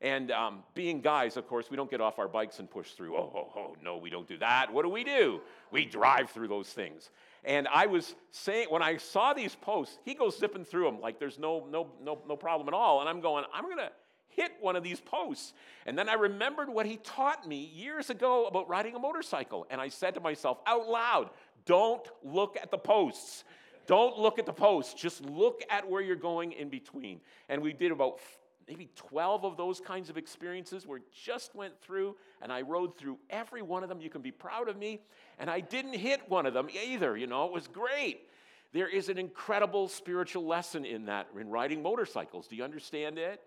And 0.00 0.30
um, 0.30 0.62
being 0.74 1.00
guys, 1.00 1.36
of 1.36 1.48
course, 1.48 1.70
we 1.70 1.76
don't 1.76 1.90
get 1.90 2.00
off 2.00 2.20
our 2.20 2.28
bikes 2.28 2.60
and 2.60 2.70
push 2.70 2.92
through. 2.92 3.16
Oh, 3.16 3.32
oh, 3.34 3.58
oh, 3.58 3.76
no, 3.82 3.96
we 3.96 4.10
don't 4.10 4.28
do 4.28 4.38
that. 4.38 4.72
What 4.72 4.82
do 4.82 4.88
we 4.88 5.02
do? 5.02 5.40
We 5.72 5.84
drive 5.84 6.30
through 6.30 6.48
those 6.48 6.68
things. 6.68 7.10
And 7.44 7.66
I 7.66 7.86
was 7.86 8.14
saying, 8.30 8.68
when 8.70 8.82
I 8.82 8.96
saw 8.96 9.32
these 9.32 9.56
posts, 9.56 9.98
he 10.04 10.14
goes 10.14 10.38
zipping 10.38 10.64
through 10.64 10.84
them 10.84 11.00
like 11.00 11.18
there's 11.18 11.38
no, 11.38 11.66
no, 11.68 11.88
no, 12.02 12.20
no 12.28 12.36
problem 12.36 12.68
at 12.68 12.74
all. 12.74 13.00
And 13.00 13.08
I'm 13.08 13.20
going, 13.20 13.44
I'm 13.52 13.64
going 13.64 13.78
to 13.78 13.90
hit 14.28 14.52
one 14.60 14.76
of 14.76 14.84
these 14.84 15.00
posts. 15.00 15.52
And 15.84 15.98
then 15.98 16.08
I 16.08 16.14
remembered 16.14 16.68
what 16.68 16.86
he 16.86 16.98
taught 16.98 17.46
me 17.46 17.70
years 17.74 18.08
ago 18.08 18.46
about 18.46 18.68
riding 18.68 18.94
a 18.94 18.98
motorcycle. 19.00 19.66
And 19.68 19.80
I 19.80 19.88
said 19.88 20.14
to 20.14 20.20
myself 20.20 20.58
out 20.66 20.88
loud, 20.88 21.30
don't 21.64 22.06
look 22.22 22.56
at 22.60 22.70
the 22.70 22.78
posts. 22.78 23.42
Don't 23.88 24.18
look 24.18 24.38
at 24.38 24.46
the 24.46 24.52
posts. 24.52 24.94
Just 24.94 25.24
look 25.24 25.62
at 25.70 25.88
where 25.88 26.02
you're 26.02 26.14
going 26.14 26.52
in 26.52 26.68
between. 26.68 27.20
And 27.48 27.62
we 27.62 27.72
did 27.72 27.90
about 27.90 28.20
maybe 28.68 28.90
12 28.94 29.44
of 29.44 29.56
those 29.56 29.80
kinds 29.80 30.10
of 30.10 30.18
experiences 30.18 30.86
where 30.86 31.00
just 31.24 31.54
went 31.54 31.80
through 31.80 32.14
and 32.42 32.52
I 32.52 32.60
rode 32.60 32.96
through 32.98 33.18
every 33.30 33.62
one 33.62 33.82
of 33.82 33.88
them. 33.88 34.00
You 34.00 34.10
can 34.10 34.20
be 34.20 34.30
proud 34.30 34.68
of 34.68 34.76
me. 34.76 35.00
And 35.38 35.48
I 35.48 35.60
didn't 35.60 35.94
hit 35.94 36.28
one 36.28 36.44
of 36.44 36.52
them 36.52 36.68
either. 36.84 37.16
You 37.16 37.26
know, 37.26 37.46
it 37.46 37.52
was 37.52 37.66
great. 37.66 38.28
There 38.72 38.88
is 38.88 39.08
an 39.08 39.16
incredible 39.16 39.88
spiritual 39.88 40.46
lesson 40.46 40.84
in 40.84 41.06
that, 41.06 41.28
in 41.40 41.48
riding 41.48 41.82
motorcycles. 41.82 42.46
Do 42.46 42.56
you 42.56 42.64
understand 42.64 43.18
it? 43.18 43.40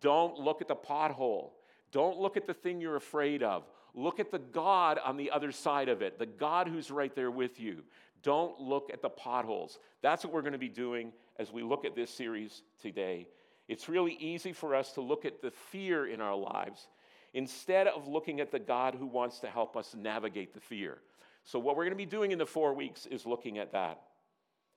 Don't 0.00 0.38
look 0.38 0.60
at 0.60 0.68
the 0.68 0.76
pothole. 0.76 1.50
Don't 1.90 2.18
look 2.18 2.36
at 2.36 2.46
the 2.46 2.54
thing 2.54 2.80
you're 2.80 2.96
afraid 2.96 3.42
of. 3.42 3.64
Look 3.94 4.20
at 4.20 4.30
the 4.30 4.38
God 4.38 5.00
on 5.02 5.16
the 5.16 5.30
other 5.30 5.50
side 5.50 5.88
of 5.88 6.02
it, 6.02 6.18
the 6.18 6.26
God 6.26 6.68
who's 6.68 6.90
right 6.90 7.14
there 7.14 7.30
with 7.30 7.58
you. 7.58 7.82
Don't 8.22 8.60
look 8.60 8.90
at 8.92 9.00
the 9.00 9.08
potholes. 9.08 9.78
That's 10.02 10.24
what 10.24 10.34
we're 10.34 10.42
going 10.42 10.52
to 10.52 10.58
be 10.58 10.68
doing 10.68 11.12
as 11.38 11.50
we 11.50 11.62
look 11.62 11.84
at 11.84 11.96
this 11.96 12.10
series 12.10 12.62
today. 12.82 13.26
It's 13.68 13.88
really 13.88 14.14
easy 14.14 14.52
for 14.52 14.74
us 14.74 14.92
to 14.92 15.00
look 15.00 15.24
at 15.24 15.42
the 15.42 15.50
fear 15.50 16.06
in 16.06 16.20
our 16.20 16.34
lives 16.34 16.88
instead 17.34 17.86
of 17.86 18.08
looking 18.08 18.40
at 18.40 18.50
the 18.50 18.58
God 18.58 18.94
who 18.94 19.06
wants 19.06 19.40
to 19.40 19.48
help 19.48 19.76
us 19.76 19.94
navigate 19.94 20.54
the 20.54 20.60
fear. 20.60 20.98
So, 21.44 21.58
what 21.58 21.76
we're 21.76 21.84
going 21.84 21.92
to 21.92 21.96
be 21.96 22.06
doing 22.06 22.32
in 22.32 22.38
the 22.38 22.46
four 22.46 22.74
weeks 22.74 23.06
is 23.06 23.26
looking 23.26 23.58
at 23.58 23.72
that. 23.72 24.00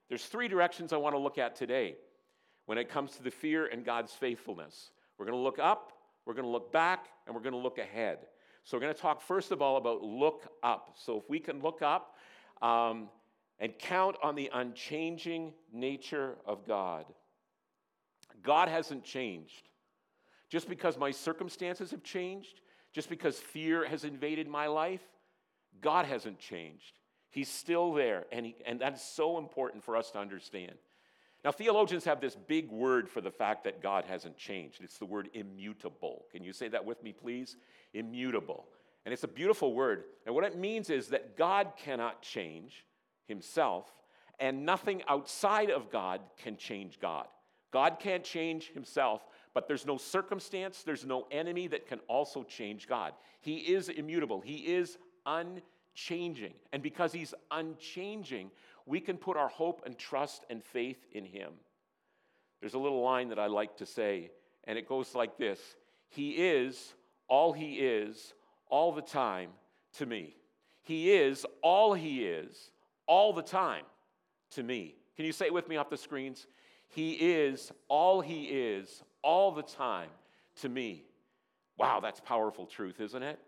There's 0.10 0.26
three 0.26 0.48
directions 0.48 0.92
I 0.92 0.98
want 0.98 1.16
to 1.16 1.20
look 1.20 1.38
at 1.38 1.56
today 1.56 1.96
when 2.66 2.78
it 2.78 2.90
comes 2.90 3.14
to 3.14 3.24
the 3.24 3.32
fear 3.32 3.66
and 3.68 3.86
God's 3.86 4.14
faithfulness. 4.14 4.92
We're 5.18 5.26
going 5.26 5.38
to 5.38 5.42
look 5.44 5.60
up, 5.60 5.94
we're 6.26 6.34
going 6.34 6.46
to 6.46 6.52
look 6.52 6.72
back, 6.72 7.08
and 7.26 7.36
we're 7.36 7.42
going 7.42 7.54
to 7.54 7.60
look 7.60 7.78
ahead. 7.78 8.20
So, 8.64 8.78
we're 8.78 8.82
going 8.82 8.94
to 8.94 9.02
talk 9.02 9.22
first 9.22 9.52
of 9.52 9.62
all 9.62 9.78
about 9.78 10.04
look 10.04 10.48
up. 10.64 10.96
So, 10.98 11.18
if 11.18 11.30
we 11.30 11.40
can 11.40 11.62
look 11.62 11.82
up 11.82 12.16
um, 12.62 13.10
and 13.60 13.78
count 13.80 14.18
on 14.22 14.36
the 14.36 14.50
unchanging 14.54 15.54
nature 15.72 16.36
of 16.46 16.68
God. 16.68 17.06
God 18.44 18.68
hasn't 18.68 19.04
changed. 19.04 19.70
Just 20.50 20.68
because 20.68 20.98
my 20.98 21.12
circumstances 21.12 21.92
have 21.92 22.04
changed, 22.04 22.62
just 22.92 23.10
because 23.10 23.40
fear 23.40 23.86
has 23.86 24.04
invaded 24.04 24.48
my 24.48 24.68
life, 24.68 25.02
God 25.82 26.06
hasn't 26.06 26.40
changed. 26.40 27.00
He's 27.30 27.48
still 27.48 27.94
there, 27.94 28.26
and, 28.32 28.46
he, 28.46 28.56
and 28.66 28.80
that's 28.80 29.02
so 29.02 29.38
important 29.38 29.84
for 29.84 29.96
us 29.96 30.12
to 30.12 30.20
understand. 30.20 30.74
Now, 31.46 31.52
theologians 31.52 32.04
have 32.04 32.20
this 32.20 32.36
big 32.36 32.70
word 32.70 33.10
for 33.10 33.22
the 33.22 33.32
fact 33.32 33.63
that 33.63 33.82
God 33.82 34.04
hasn't 34.06 34.38
changed. 34.38 34.82
It's 34.84 34.98
the 34.98 35.06
word 35.06 35.30
immutable. 35.34 36.25
Can 36.32 36.44
you 36.44 36.54
say 36.54 36.68
that 36.68 36.86
with 36.86 37.01
me, 37.01 37.13
please? 37.13 37.56
Immutable. 37.94 38.65
And 39.06 39.13
it's 39.13 39.24
a 39.24 39.30
beautiful 39.30 39.74
word. 39.74 40.04
And 40.25 40.36
what 40.36 40.44
it 40.44 40.58
means 40.58 40.89
is 40.89 41.08
that 41.08 41.38
God 41.38 41.72
cannot 41.77 42.22
change 42.22 42.86
himself, 43.27 43.86
and 44.39 44.65
nothing 44.65 45.01
outside 45.08 45.72
of 45.72 45.89
God 45.89 46.20
can 46.44 46.58
change 46.58 47.00
God. 47.00 47.27
God 47.72 47.98
can't 48.00 48.24
change 48.24 48.72
himself, 48.72 49.25
but 49.54 49.68
there's 49.68 49.86
no 49.86 49.98
circumstance, 49.98 50.84
there's 50.84 51.06
no 51.06 51.28
enemy 51.32 51.68
that 51.68 51.88
can 51.88 52.00
also 52.08 52.44
change 52.44 52.88
God. 52.88 53.13
He 53.42 53.58
is 53.58 53.90
immutable, 53.90 54.42
He 54.42 54.58
is 54.58 54.98
unchanging. 55.25 56.54
And 56.72 56.84
because 56.84 57.12
He's 57.13 57.34
unchanging, 57.50 58.51
we 58.86 59.00
can 59.00 59.18
put 59.18 59.38
our 59.38 59.48
hope 59.48 59.84
and 59.86 59.98
trust 59.98 60.46
and 60.50 60.63
faith 60.63 61.06
in 61.12 61.25
Him. 61.25 61.54
There's 62.60 62.74
a 62.74 62.80
little 62.80 63.01
line 63.01 63.30
that 63.30 63.40
I 63.40 63.48
like 63.48 63.78
to 63.78 63.86
say, 63.86 64.32
and 64.66 64.78
it 64.78 64.88
goes 64.88 65.16
like 65.16 65.38
this 65.38 65.60
He 66.10 66.32
is 66.32 66.94
all 67.28 67.54
He 67.54 67.75
is 67.75 68.34
all 68.70 68.92
the 68.92 69.01
time 69.01 69.50
to 69.98 70.06
me. 70.06 70.36
He 70.84 71.12
is 71.12 71.46
all 71.62 71.94
He 71.94 72.25
is 72.25 72.72
all 73.08 73.34
the 73.34 73.42
time 73.42 73.86
to 74.51 74.63
me. 74.63 74.96
Can 75.16 75.25
you 75.25 75.34
say 75.34 75.48
it 75.48 75.54
with 75.54 75.68
me 75.68 75.78
off 75.78 75.90
the 75.90 75.98
screens? 75.98 76.48
He 76.91 77.13
is 77.13 77.71
all 77.88 78.21
He 78.21 78.43
is 78.43 79.01
all 79.24 79.51
the 79.51 79.63
time 79.63 80.10
to 80.62 80.69
me. 80.69 81.03
Wow, 81.77 82.00
that's 82.00 82.19
powerful 82.19 82.65
truth, 82.65 83.00
isn't 83.00 83.24
it? 83.24 83.39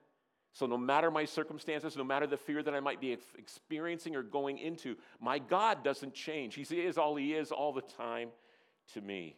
So, 0.54 0.66
no 0.66 0.78
matter 0.78 1.10
my 1.10 1.26
circumstances, 1.26 1.98
no 1.98 2.04
matter 2.04 2.28
the 2.28 2.38
fear 2.38 2.62
that 2.64 2.74
I 2.74 2.80
might 2.80 3.02
be 3.02 3.18
experiencing 3.38 4.16
or 4.16 4.22
going 4.22 4.60
into, 4.60 4.96
my 5.20 5.40
God 5.40 5.84
doesn't 5.84 6.14
change. 6.14 6.56
He 6.56 6.62
is 6.62 6.98
all 6.98 7.16
He 7.16 7.34
is 7.34 7.52
all 7.52 7.74
the 7.74 7.82
time 7.82 8.30
to 8.94 9.02
me. 9.02 9.36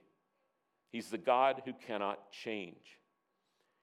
He's 0.91 1.09
the 1.09 1.17
God 1.17 1.61
who 1.65 1.73
cannot 1.73 2.31
change. 2.31 2.99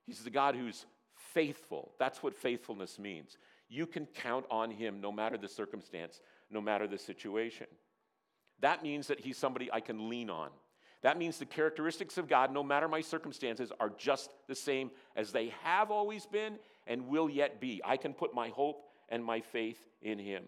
He's 0.07 0.23
the 0.23 0.31
God 0.31 0.55
who's 0.55 0.87
faithful. 1.15 1.93
That's 1.99 2.23
what 2.23 2.35
faithfulness 2.35 2.99
means. 2.99 3.39
You 3.69 3.87
can 3.87 4.07
count 4.07 4.45
on 4.51 4.71
Him 4.71 5.01
no 5.01 5.11
matter 5.11 5.39
the 5.39 5.49
circumstance, 5.49 6.21
no 6.51 6.61
matter 6.61 6.87
the 6.87 6.99
situation. 6.99 7.67
That 8.63 8.83
means 8.83 9.09
that 9.09 9.21
He's 9.21 9.37
somebody 9.37 9.71
I 9.71 9.81
can 9.81 10.09
lean 10.09 10.31
on. 10.31 10.49
That 11.03 11.19
means 11.19 11.39
the 11.39 11.47
characteristics 11.47 12.17
of 12.17 12.29
God, 12.29 12.53
no 12.53 12.63
matter 12.63 12.89
my 12.89 13.01
circumstances, 13.01 13.73
are 13.81 13.93
just 13.99 14.31
the 14.49 14.55
same 14.55 14.91
as 15.17 15.33
they 15.33 15.53
have 15.63 15.91
always 15.91 16.27
been 16.27 16.59
and 16.87 17.09
will 17.09 17.29
yet 17.29 17.61
be. 17.61 17.81
I 17.85 17.97
can 17.97 18.15
put 18.15 18.35
my 18.35 18.49
hope 18.49 18.85
and 19.09 19.25
my 19.25 19.41
faith 19.41 19.79
in 20.01 20.19
Him. 20.19 20.45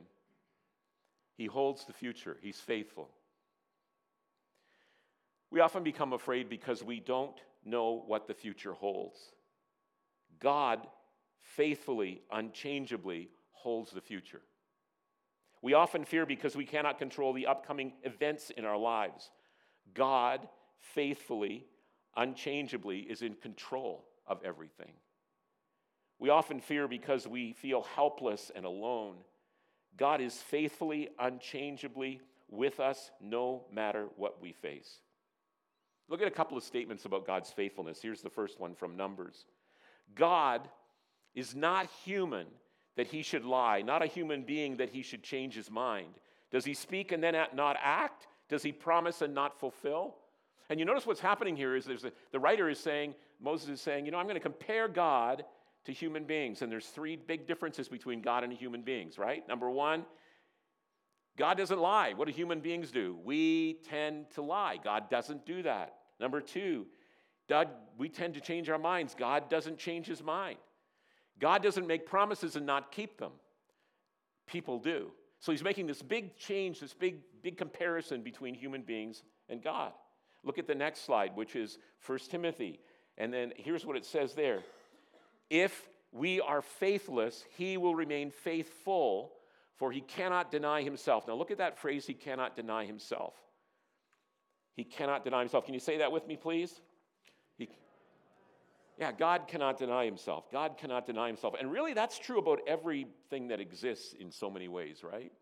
He 1.36 1.46
holds 1.46 1.84
the 1.84 1.92
future, 1.92 2.36
He's 2.40 2.60
faithful. 2.60 3.10
We 5.50 5.60
often 5.60 5.82
become 5.82 6.12
afraid 6.12 6.48
because 6.48 6.82
we 6.82 7.00
don't 7.00 7.36
know 7.64 8.02
what 8.06 8.26
the 8.26 8.34
future 8.34 8.72
holds. 8.72 9.18
God 10.40 10.86
faithfully, 11.38 12.22
unchangeably 12.32 13.28
holds 13.52 13.92
the 13.92 14.00
future. 14.00 14.40
We 15.64 15.72
often 15.72 16.04
fear 16.04 16.26
because 16.26 16.54
we 16.54 16.66
cannot 16.66 16.98
control 16.98 17.32
the 17.32 17.46
upcoming 17.46 17.94
events 18.02 18.50
in 18.50 18.66
our 18.66 18.76
lives. 18.76 19.30
God 19.94 20.46
faithfully, 20.78 21.64
unchangeably 22.14 22.98
is 22.98 23.22
in 23.22 23.32
control 23.36 24.04
of 24.26 24.42
everything. 24.44 24.92
We 26.18 26.28
often 26.28 26.60
fear 26.60 26.86
because 26.86 27.26
we 27.26 27.54
feel 27.54 27.80
helpless 27.80 28.52
and 28.54 28.66
alone. 28.66 29.14
God 29.96 30.20
is 30.20 30.34
faithfully, 30.34 31.08
unchangeably 31.18 32.20
with 32.50 32.78
us 32.78 33.10
no 33.18 33.64
matter 33.72 34.08
what 34.16 34.42
we 34.42 34.52
face. 34.52 34.98
Look 36.10 36.20
at 36.20 36.28
a 36.28 36.30
couple 36.30 36.58
of 36.58 36.62
statements 36.62 37.06
about 37.06 37.26
God's 37.26 37.50
faithfulness. 37.50 38.02
Here's 38.02 38.20
the 38.20 38.28
first 38.28 38.60
one 38.60 38.74
from 38.74 38.98
Numbers 38.98 39.46
God 40.14 40.68
is 41.34 41.54
not 41.54 41.88
human 42.04 42.48
that 42.96 43.06
he 43.06 43.22
should 43.22 43.44
lie, 43.44 43.82
not 43.82 44.02
a 44.02 44.06
human 44.06 44.42
being 44.42 44.76
that 44.76 44.90
he 44.90 45.02
should 45.02 45.22
change 45.22 45.54
his 45.54 45.70
mind. 45.70 46.14
Does 46.50 46.64
he 46.64 46.74
speak 46.74 47.12
and 47.12 47.22
then 47.22 47.34
not 47.54 47.76
act? 47.82 48.28
Does 48.48 48.62
he 48.62 48.72
promise 48.72 49.22
and 49.22 49.34
not 49.34 49.58
fulfill? 49.58 50.16
And 50.70 50.78
you 50.78 50.86
notice 50.86 51.06
what's 51.06 51.20
happening 51.20 51.56
here 51.56 51.76
is 51.76 51.84
there's 51.84 52.04
a, 52.04 52.12
the 52.32 52.38
writer 52.38 52.68
is 52.68 52.78
saying, 52.78 53.14
Moses 53.40 53.68
is 53.68 53.80
saying, 53.80 54.06
you 54.06 54.12
know, 54.12 54.18
I'm 54.18 54.26
going 54.26 54.36
to 54.36 54.40
compare 54.40 54.88
God 54.88 55.44
to 55.84 55.92
human 55.92 56.24
beings. 56.24 56.62
And 56.62 56.72
there's 56.72 56.86
three 56.86 57.16
big 57.16 57.46
differences 57.46 57.88
between 57.88 58.22
God 58.22 58.44
and 58.44 58.52
human 58.52 58.82
beings, 58.82 59.18
right? 59.18 59.46
Number 59.48 59.68
one, 59.68 60.06
God 61.36 61.58
doesn't 61.58 61.80
lie. 61.80 62.14
What 62.14 62.28
do 62.28 62.32
human 62.32 62.60
beings 62.60 62.90
do? 62.90 63.18
We 63.24 63.78
tend 63.88 64.30
to 64.34 64.42
lie. 64.42 64.78
God 64.82 65.10
doesn't 65.10 65.44
do 65.44 65.62
that. 65.64 65.96
Number 66.20 66.40
two, 66.40 66.86
God, 67.48 67.68
we 67.98 68.08
tend 68.08 68.34
to 68.34 68.40
change 68.40 68.70
our 68.70 68.78
minds. 68.78 69.14
God 69.14 69.50
doesn't 69.50 69.78
change 69.78 70.06
his 70.06 70.22
mind. 70.22 70.58
God 71.40 71.62
doesn't 71.62 71.86
make 71.86 72.06
promises 72.06 72.56
and 72.56 72.64
not 72.66 72.92
keep 72.92 73.18
them. 73.18 73.32
People 74.46 74.78
do. 74.78 75.10
So 75.40 75.52
he's 75.52 75.62
making 75.62 75.86
this 75.86 76.02
big 76.02 76.36
change, 76.36 76.80
this 76.80 76.94
big, 76.94 77.16
big 77.42 77.58
comparison 77.58 78.22
between 78.22 78.54
human 78.54 78.82
beings 78.82 79.22
and 79.48 79.62
God. 79.62 79.92
Look 80.42 80.58
at 80.58 80.66
the 80.66 80.74
next 80.74 81.04
slide, 81.04 81.34
which 81.34 81.56
is 81.56 81.78
1 82.06 82.18
Timothy. 82.30 82.80
And 83.18 83.32
then 83.32 83.52
here's 83.56 83.84
what 83.84 83.96
it 83.96 84.04
says 84.04 84.34
there 84.34 84.60
If 85.50 85.88
we 86.12 86.40
are 86.40 86.62
faithless, 86.62 87.44
he 87.56 87.76
will 87.76 87.94
remain 87.94 88.30
faithful 88.30 89.32
for 89.76 89.90
he 89.90 90.00
cannot 90.00 90.50
deny 90.50 90.82
himself. 90.82 91.26
Now, 91.26 91.34
look 91.34 91.50
at 91.50 91.58
that 91.58 91.78
phrase, 91.78 92.06
he 92.06 92.14
cannot 92.14 92.54
deny 92.54 92.84
himself. 92.84 93.34
He 94.76 94.84
cannot 94.84 95.24
deny 95.24 95.40
himself. 95.40 95.64
Can 95.64 95.74
you 95.74 95.80
say 95.80 95.98
that 95.98 96.12
with 96.12 96.26
me, 96.26 96.36
please? 96.36 96.80
He, 97.56 97.68
yeah, 98.98 99.12
God 99.12 99.48
cannot 99.48 99.78
deny 99.78 100.04
himself. 100.04 100.50
God 100.50 100.76
cannot 100.78 101.06
deny 101.06 101.26
himself. 101.26 101.54
And 101.58 101.70
really, 101.70 101.94
that's 101.94 102.18
true 102.18 102.38
about 102.38 102.60
everything 102.66 103.48
that 103.48 103.60
exists 103.60 104.14
in 104.18 104.30
so 104.30 104.50
many 104.50 104.68
ways, 104.68 105.02
right? 105.02 105.32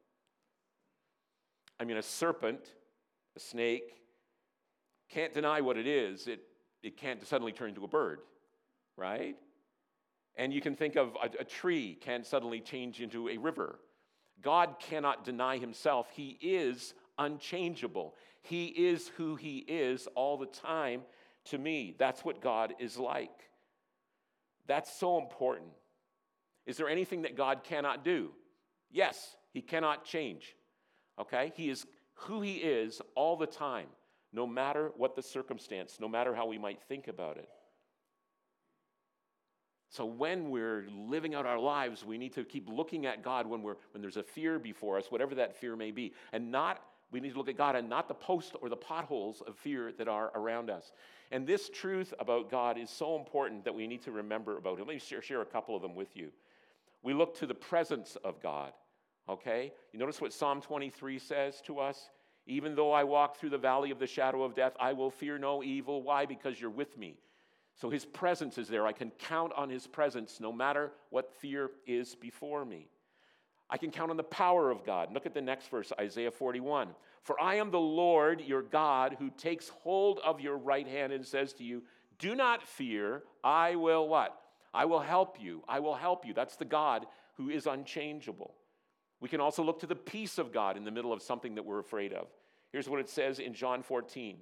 I 1.78 1.84
mean, 1.84 1.96
a 1.96 2.02
serpent, 2.02 2.60
a 3.36 3.40
snake, 3.40 3.94
can't 5.10 5.34
deny 5.34 5.60
what 5.60 5.76
it 5.76 5.86
is. 5.86 6.26
It, 6.26 6.40
it 6.82 6.96
can't 6.96 7.24
suddenly 7.26 7.52
turn 7.52 7.70
into 7.70 7.84
a 7.84 7.88
bird, 7.88 8.20
right? 8.96 9.36
And 10.36 10.52
you 10.52 10.60
can 10.60 10.74
think 10.74 10.96
of 10.96 11.16
a, 11.22 11.40
a 11.40 11.44
tree 11.44 11.98
can't 12.00 12.26
suddenly 12.26 12.60
change 12.60 13.00
into 13.00 13.28
a 13.28 13.36
river 13.36 13.78
God 14.42 14.76
cannot 14.80 15.24
deny 15.24 15.56
himself. 15.56 16.08
He 16.12 16.36
is 16.42 16.94
unchangeable. 17.18 18.14
He 18.42 18.66
is 18.66 19.08
who 19.16 19.36
he 19.36 19.58
is 19.58 20.08
all 20.14 20.36
the 20.36 20.46
time 20.46 21.02
to 21.46 21.58
me. 21.58 21.94
That's 21.98 22.24
what 22.24 22.40
God 22.40 22.74
is 22.78 22.98
like. 22.98 23.50
That's 24.66 24.92
so 24.92 25.18
important. 25.18 25.70
Is 26.66 26.76
there 26.76 26.88
anything 26.88 27.22
that 27.22 27.36
God 27.36 27.64
cannot 27.64 28.04
do? 28.04 28.30
Yes, 28.90 29.36
he 29.52 29.60
cannot 29.60 30.04
change. 30.04 30.54
Okay? 31.20 31.52
He 31.56 31.68
is 31.70 31.86
who 32.14 32.40
he 32.40 32.54
is 32.54 33.00
all 33.14 33.36
the 33.36 33.46
time, 33.46 33.88
no 34.32 34.46
matter 34.46 34.92
what 34.96 35.16
the 35.16 35.22
circumstance, 35.22 35.98
no 36.00 36.08
matter 36.08 36.34
how 36.34 36.46
we 36.46 36.58
might 36.58 36.80
think 36.88 37.08
about 37.08 37.36
it. 37.36 37.48
So 39.90 40.06
when 40.06 40.48
we're 40.48 40.86
living 40.90 41.34
out 41.34 41.44
our 41.44 41.58
lives, 41.58 42.02
we 42.02 42.16
need 42.16 42.32
to 42.34 42.44
keep 42.44 42.66
looking 42.66 43.04
at 43.04 43.22
God 43.22 43.46
when, 43.46 43.62
we're, 43.62 43.76
when 43.92 44.00
there's 44.00 44.16
a 44.16 44.22
fear 44.22 44.58
before 44.58 44.96
us, 44.96 45.10
whatever 45.10 45.34
that 45.34 45.54
fear 45.54 45.76
may 45.76 45.90
be, 45.90 46.14
and 46.32 46.50
not 46.50 46.82
we 47.12 47.20
need 47.20 47.32
to 47.32 47.38
look 47.38 47.48
at 47.48 47.56
God 47.56 47.76
and 47.76 47.88
not 47.88 48.08
the 48.08 48.14
post 48.14 48.56
or 48.60 48.68
the 48.68 48.76
potholes 48.76 49.42
of 49.46 49.54
fear 49.56 49.92
that 49.98 50.08
are 50.08 50.32
around 50.34 50.70
us. 50.70 50.92
And 51.30 51.46
this 51.46 51.68
truth 51.68 52.12
about 52.18 52.50
God 52.50 52.78
is 52.78 52.90
so 52.90 53.16
important 53.16 53.64
that 53.64 53.74
we 53.74 53.86
need 53.86 54.02
to 54.02 54.10
remember 54.10 54.56
about 54.56 54.78
Him. 54.78 54.86
Let 54.86 54.94
me 54.94 54.98
share, 54.98 55.22
share 55.22 55.42
a 55.42 55.46
couple 55.46 55.76
of 55.76 55.82
them 55.82 55.94
with 55.94 56.16
you. 56.16 56.30
We 57.02 57.14
look 57.14 57.36
to 57.38 57.46
the 57.46 57.54
presence 57.54 58.16
of 58.24 58.42
God, 58.42 58.72
okay? 59.28 59.72
You 59.92 59.98
notice 59.98 60.20
what 60.20 60.32
Psalm 60.32 60.60
23 60.60 61.18
says 61.18 61.60
to 61.66 61.78
us? 61.78 62.10
Even 62.46 62.74
though 62.74 62.92
I 62.92 63.04
walk 63.04 63.36
through 63.36 63.50
the 63.50 63.58
valley 63.58 63.90
of 63.90 63.98
the 63.98 64.06
shadow 64.06 64.42
of 64.42 64.54
death, 64.54 64.72
I 64.80 64.92
will 64.94 65.10
fear 65.10 65.38
no 65.38 65.62
evil. 65.62 66.02
Why? 66.02 66.26
Because 66.26 66.60
you're 66.60 66.70
with 66.70 66.96
me. 66.96 67.18
So 67.80 67.88
his 67.88 68.04
presence 68.04 68.58
is 68.58 68.68
there. 68.68 68.86
I 68.86 68.92
can 68.92 69.10
count 69.18 69.52
on 69.54 69.70
his 69.70 69.86
presence 69.86 70.40
no 70.40 70.52
matter 70.52 70.92
what 71.10 71.32
fear 71.40 71.70
is 71.86 72.14
before 72.14 72.64
me. 72.64 72.88
I 73.72 73.78
can 73.78 73.90
count 73.90 74.10
on 74.10 74.18
the 74.18 74.22
power 74.22 74.70
of 74.70 74.84
God. 74.84 75.14
Look 75.14 75.24
at 75.24 75.32
the 75.32 75.40
next 75.40 75.68
verse, 75.70 75.90
Isaiah 75.98 76.30
41. 76.30 76.90
For 77.22 77.40
I 77.40 77.54
am 77.54 77.70
the 77.70 77.80
Lord 77.80 78.42
your 78.42 78.60
God 78.60 79.16
who 79.18 79.30
takes 79.30 79.70
hold 79.70 80.20
of 80.22 80.40
your 80.42 80.58
right 80.58 80.86
hand 80.86 81.10
and 81.10 81.26
says 81.26 81.54
to 81.54 81.64
you, 81.64 81.82
Do 82.18 82.34
not 82.34 82.62
fear, 82.62 83.22
I 83.42 83.76
will 83.76 84.06
what? 84.06 84.38
I 84.74 84.84
will 84.84 85.00
help 85.00 85.40
you. 85.40 85.62
I 85.66 85.80
will 85.80 85.94
help 85.94 86.26
you. 86.26 86.34
That's 86.34 86.56
the 86.56 86.66
God 86.66 87.06
who 87.38 87.48
is 87.48 87.66
unchangeable. 87.66 88.52
We 89.20 89.30
can 89.30 89.40
also 89.40 89.62
look 89.62 89.80
to 89.80 89.86
the 89.86 89.96
peace 89.96 90.36
of 90.36 90.52
God 90.52 90.76
in 90.76 90.84
the 90.84 90.90
middle 90.90 91.12
of 91.12 91.22
something 91.22 91.54
that 91.54 91.64
we're 91.64 91.78
afraid 91.78 92.12
of. 92.12 92.26
Here's 92.72 92.90
what 92.90 93.00
it 93.00 93.08
says 93.08 93.38
in 93.38 93.54
John 93.54 93.82
14 93.82 94.36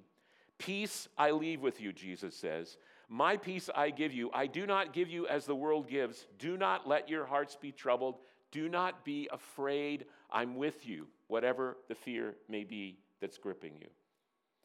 Peace 0.57 1.07
I 1.17 1.31
leave 1.31 1.61
with 1.61 1.79
you, 1.79 1.93
Jesus 1.93 2.35
says. 2.35 2.75
My 3.07 3.35
peace 3.37 3.69
I 3.73 3.89
give 3.89 4.13
you. 4.13 4.29
I 4.33 4.47
do 4.47 4.65
not 4.65 4.93
give 4.93 5.09
you 5.09 5.27
as 5.27 5.45
the 5.45 5.55
world 5.55 5.89
gives. 5.89 6.27
Do 6.37 6.55
not 6.57 6.87
let 6.87 7.09
your 7.09 7.25
hearts 7.25 7.57
be 7.59 7.71
troubled. 7.71 8.19
Do 8.51 8.69
not 8.69 9.03
be 9.05 9.29
afraid. 9.31 10.05
I'm 10.31 10.55
with 10.55 10.87
you, 10.87 11.07
whatever 11.27 11.77
the 11.87 11.95
fear 11.95 12.35
may 12.49 12.63
be 12.63 12.97
that's 13.19 13.37
gripping 13.37 13.73
you. 13.79 13.87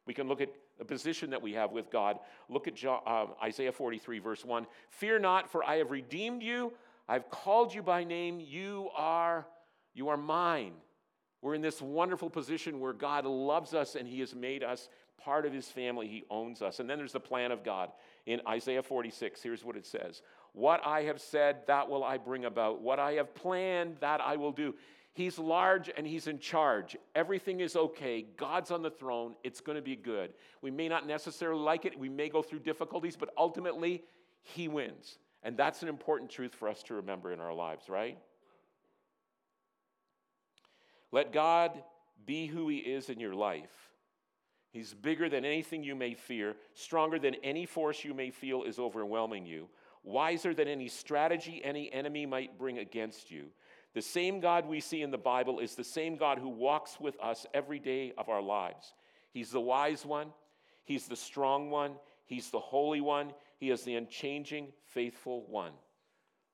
We 0.07 0.15
can 0.15 0.29
look 0.29 0.41
at 0.41 0.51
the 0.79 0.85
position 0.85 1.31
that 1.31 1.43
we 1.43 1.53
have 1.55 1.73
with 1.73 1.91
God. 1.91 2.19
Look 2.49 2.69
at 2.69 2.75
John, 2.75 3.01
uh, 3.07 3.27
Isaiah 3.43 3.73
43, 3.73 4.19
verse 4.19 4.45
1. 4.45 4.67
Fear 4.91 5.19
not, 5.21 5.51
for 5.51 5.65
I 5.65 5.77
have 5.77 5.91
redeemed 5.91 6.43
you. 6.43 6.73
I've 7.09 7.31
called 7.31 7.75
you 7.75 7.83
by 7.83 8.05
name. 8.05 8.41
You 8.41 8.91
are, 8.97 9.47
you 9.95 10.09
are 10.09 10.17
mine. 10.17 10.73
We're 11.43 11.55
in 11.55 11.63
this 11.63 11.81
wonderful 11.81 12.31
position 12.31 12.81
where 12.81 12.93
God 12.93 13.25
loves 13.25 13.75
us 13.75 13.95
and 13.95 14.09
He 14.09 14.21
has 14.21 14.35
made 14.35 14.63
us 14.63 14.89
part 15.23 15.47
of 15.47 15.53
His 15.53 15.69
family. 15.69 16.09
He 16.09 16.25
owns 16.31 16.63
us. 16.63 16.81
And 16.81 16.89
then 16.89 16.99
there's 16.99 17.13
the 17.13 17.21
plan 17.21 17.53
of 17.53 17.65
God 17.65 17.91
in 18.27 18.41
Isaiah 18.49 18.83
46. 18.83 19.43
Here's 19.43 19.65
what 19.65 19.77
it 19.77 19.87
says 19.87 20.23
What 20.57 20.81
I 20.87 21.03
have 21.03 21.21
said, 21.21 21.67
that 21.67 21.91
will 21.91 22.03
I 22.03 22.17
bring 22.17 22.47
about. 22.47 22.81
What 22.81 22.99
I 22.99 23.13
have 23.13 23.35
planned, 23.35 23.99
that 24.01 24.23
I 24.23 24.37
will 24.37 24.53
do. 24.53 24.75
He's 25.13 25.39
large 25.39 25.91
and 25.95 26.07
he's 26.07 26.29
in 26.29 26.39
charge. 26.39 26.97
Everything 27.15 27.61
is 27.61 27.77
okay. 27.77 28.25
God's 28.39 28.71
on 28.71 28.81
the 28.81 28.91
throne. 28.91 29.35
It's 29.45 29.61
going 29.61 29.77
to 29.77 29.83
be 29.83 29.97
good. 29.97 30.33
We 30.63 30.71
may 30.71 30.89
not 30.89 31.07
necessarily 31.07 31.61
like 31.61 31.85
it. 31.85 31.99
We 31.99 32.09
may 32.09 32.31
go 32.31 32.41
through 32.41 32.61
difficulties, 32.61 33.17
but 33.17 33.29
ultimately, 33.37 34.05
he 34.41 34.67
wins. 34.67 35.19
And 35.43 35.59
that's 35.59 35.83
an 35.83 35.91
important 35.91 36.31
truth 36.31 36.55
for 36.55 36.71
us 36.71 36.83
to 36.85 36.95
remember 36.95 37.33
in 37.35 37.39
our 37.39 37.53
lives, 37.53 37.91
right? 37.91 38.17
Let 41.13 41.35
God 41.35 41.83
be 42.25 42.47
who 42.47 42.67
he 42.71 42.79
is 42.79 43.11
in 43.11 43.21
your 43.21 43.35
life 43.35 43.87
He's 44.77 44.93
bigger 44.93 45.31
than 45.31 45.47
anything 45.47 45.83
you 45.83 45.95
may 45.95 46.13
fear, 46.13 46.55
stronger 46.75 47.19
than 47.19 47.35
any 47.37 47.65
force 47.65 48.05
you 48.05 48.13
may 48.13 48.31
feel 48.31 48.63
is 48.63 48.79
overwhelming 48.79 49.47
you, 49.47 49.71
wiser 50.07 50.55
than 50.55 50.69
any 50.69 50.89
strategy 50.89 51.61
any 51.63 51.93
enemy 51.93 52.25
might 52.25 52.59
bring 52.59 52.79
against 52.79 53.31
you. 53.31 53.49
The 53.93 54.03
same 54.03 54.41
God 54.41 54.67
we 54.67 54.81
see 54.81 55.03
in 55.03 55.11
the 55.11 55.19
Bible 55.19 55.59
is 55.59 55.75
the 55.75 55.85
same 55.85 56.17
God 56.17 56.39
who 56.39 56.49
walks 56.49 57.01
with 57.01 57.19
us 57.21 57.47
every 57.53 57.79
day 57.79 58.13
of 58.17 58.29
our 58.29 58.43
lives. 58.43 58.95
He's 59.33 59.51
the 59.51 59.61
wise 59.61 60.07
one, 60.07 60.29
He's 60.85 61.09
the 61.09 61.17
strong 61.17 61.71
one, 61.71 61.95
He's 62.25 62.51
the 62.51 62.61
holy 62.61 63.01
one, 63.01 63.33
He 63.59 63.71
is 63.71 63.83
the 63.83 63.97
unchanging, 63.97 64.69
faithful 64.85 65.45
one. 65.49 65.73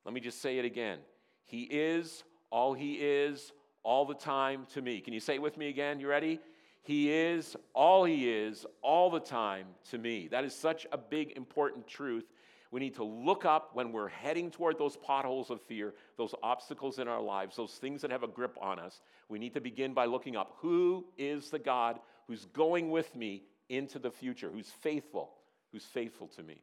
Let 0.04 0.14
me 0.14 0.20
just 0.20 0.40
say 0.40 0.58
it 0.58 0.64
again. 0.64 0.98
He 1.44 1.62
is 1.64 2.24
all 2.50 2.74
He 2.74 2.94
is 2.94 3.52
all 3.82 4.06
the 4.06 4.14
time 4.14 4.66
to 4.74 4.80
me. 4.82 5.00
Can 5.00 5.12
you 5.12 5.20
say 5.20 5.34
it 5.34 5.42
with 5.42 5.56
me 5.56 5.68
again? 5.68 6.00
You 6.00 6.08
ready? 6.08 6.40
He 6.82 7.12
is 7.12 7.56
all 7.74 8.04
He 8.04 8.30
is 8.30 8.66
all 8.82 9.10
the 9.10 9.20
time 9.20 9.66
to 9.90 9.98
me. 9.98 10.28
That 10.28 10.44
is 10.44 10.54
such 10.54 10.86
a 10.92 10.98
big, 10.98 11.32
important 11.36 11.86
truth. 11.86 12.24
We 12.72 12.80
need 12.80 12.94
to 12.94 13.04
look 13.04 13.44
up 13.44 13.70
when 13.74 13.92
we're 13.92 14.08
heading 14.08 14.50
toward 14.50 14.78
those 14.78 14.96
potholes 14.96 15.50
of 15.50 15.60
fear, 15.60 15.92
those 16.16 16.34
obstacles 16.42 16.98
in 16.98 17.06
our 17.06 17.20
lives, 17.20 17.54
those 17.54 17.74
things 17.74 18.00
that 18.00 18.10
have 18.10 18.22
a 18.22 18.28
grip 18.28 18.56
on 18.60 18.78
us. 18.78 19.02
We 19.28 19.38
need 19.38 19.52
to 19.54 19.60
begin 19.60 19.92
by 19.92 20.06
looking 20.06 20.36
up 20.36 20.56
who 20.56 21.04
is 21.18 21.50
the 21.50 21.58
God 21.58 22.00
who's 22.26 22.46
going 22.46 22.90
with 22.90 23.14
me 23.14 23.42
into 23.68 23.98
the 23.98 24.10
future, 24.10 24.50
who's 24.50 24.70
faithful, 24.70 25.34
who's 25.70 25.84
faithful 25.84 26.26
to 26.28 26.42
me. 26.42 26.62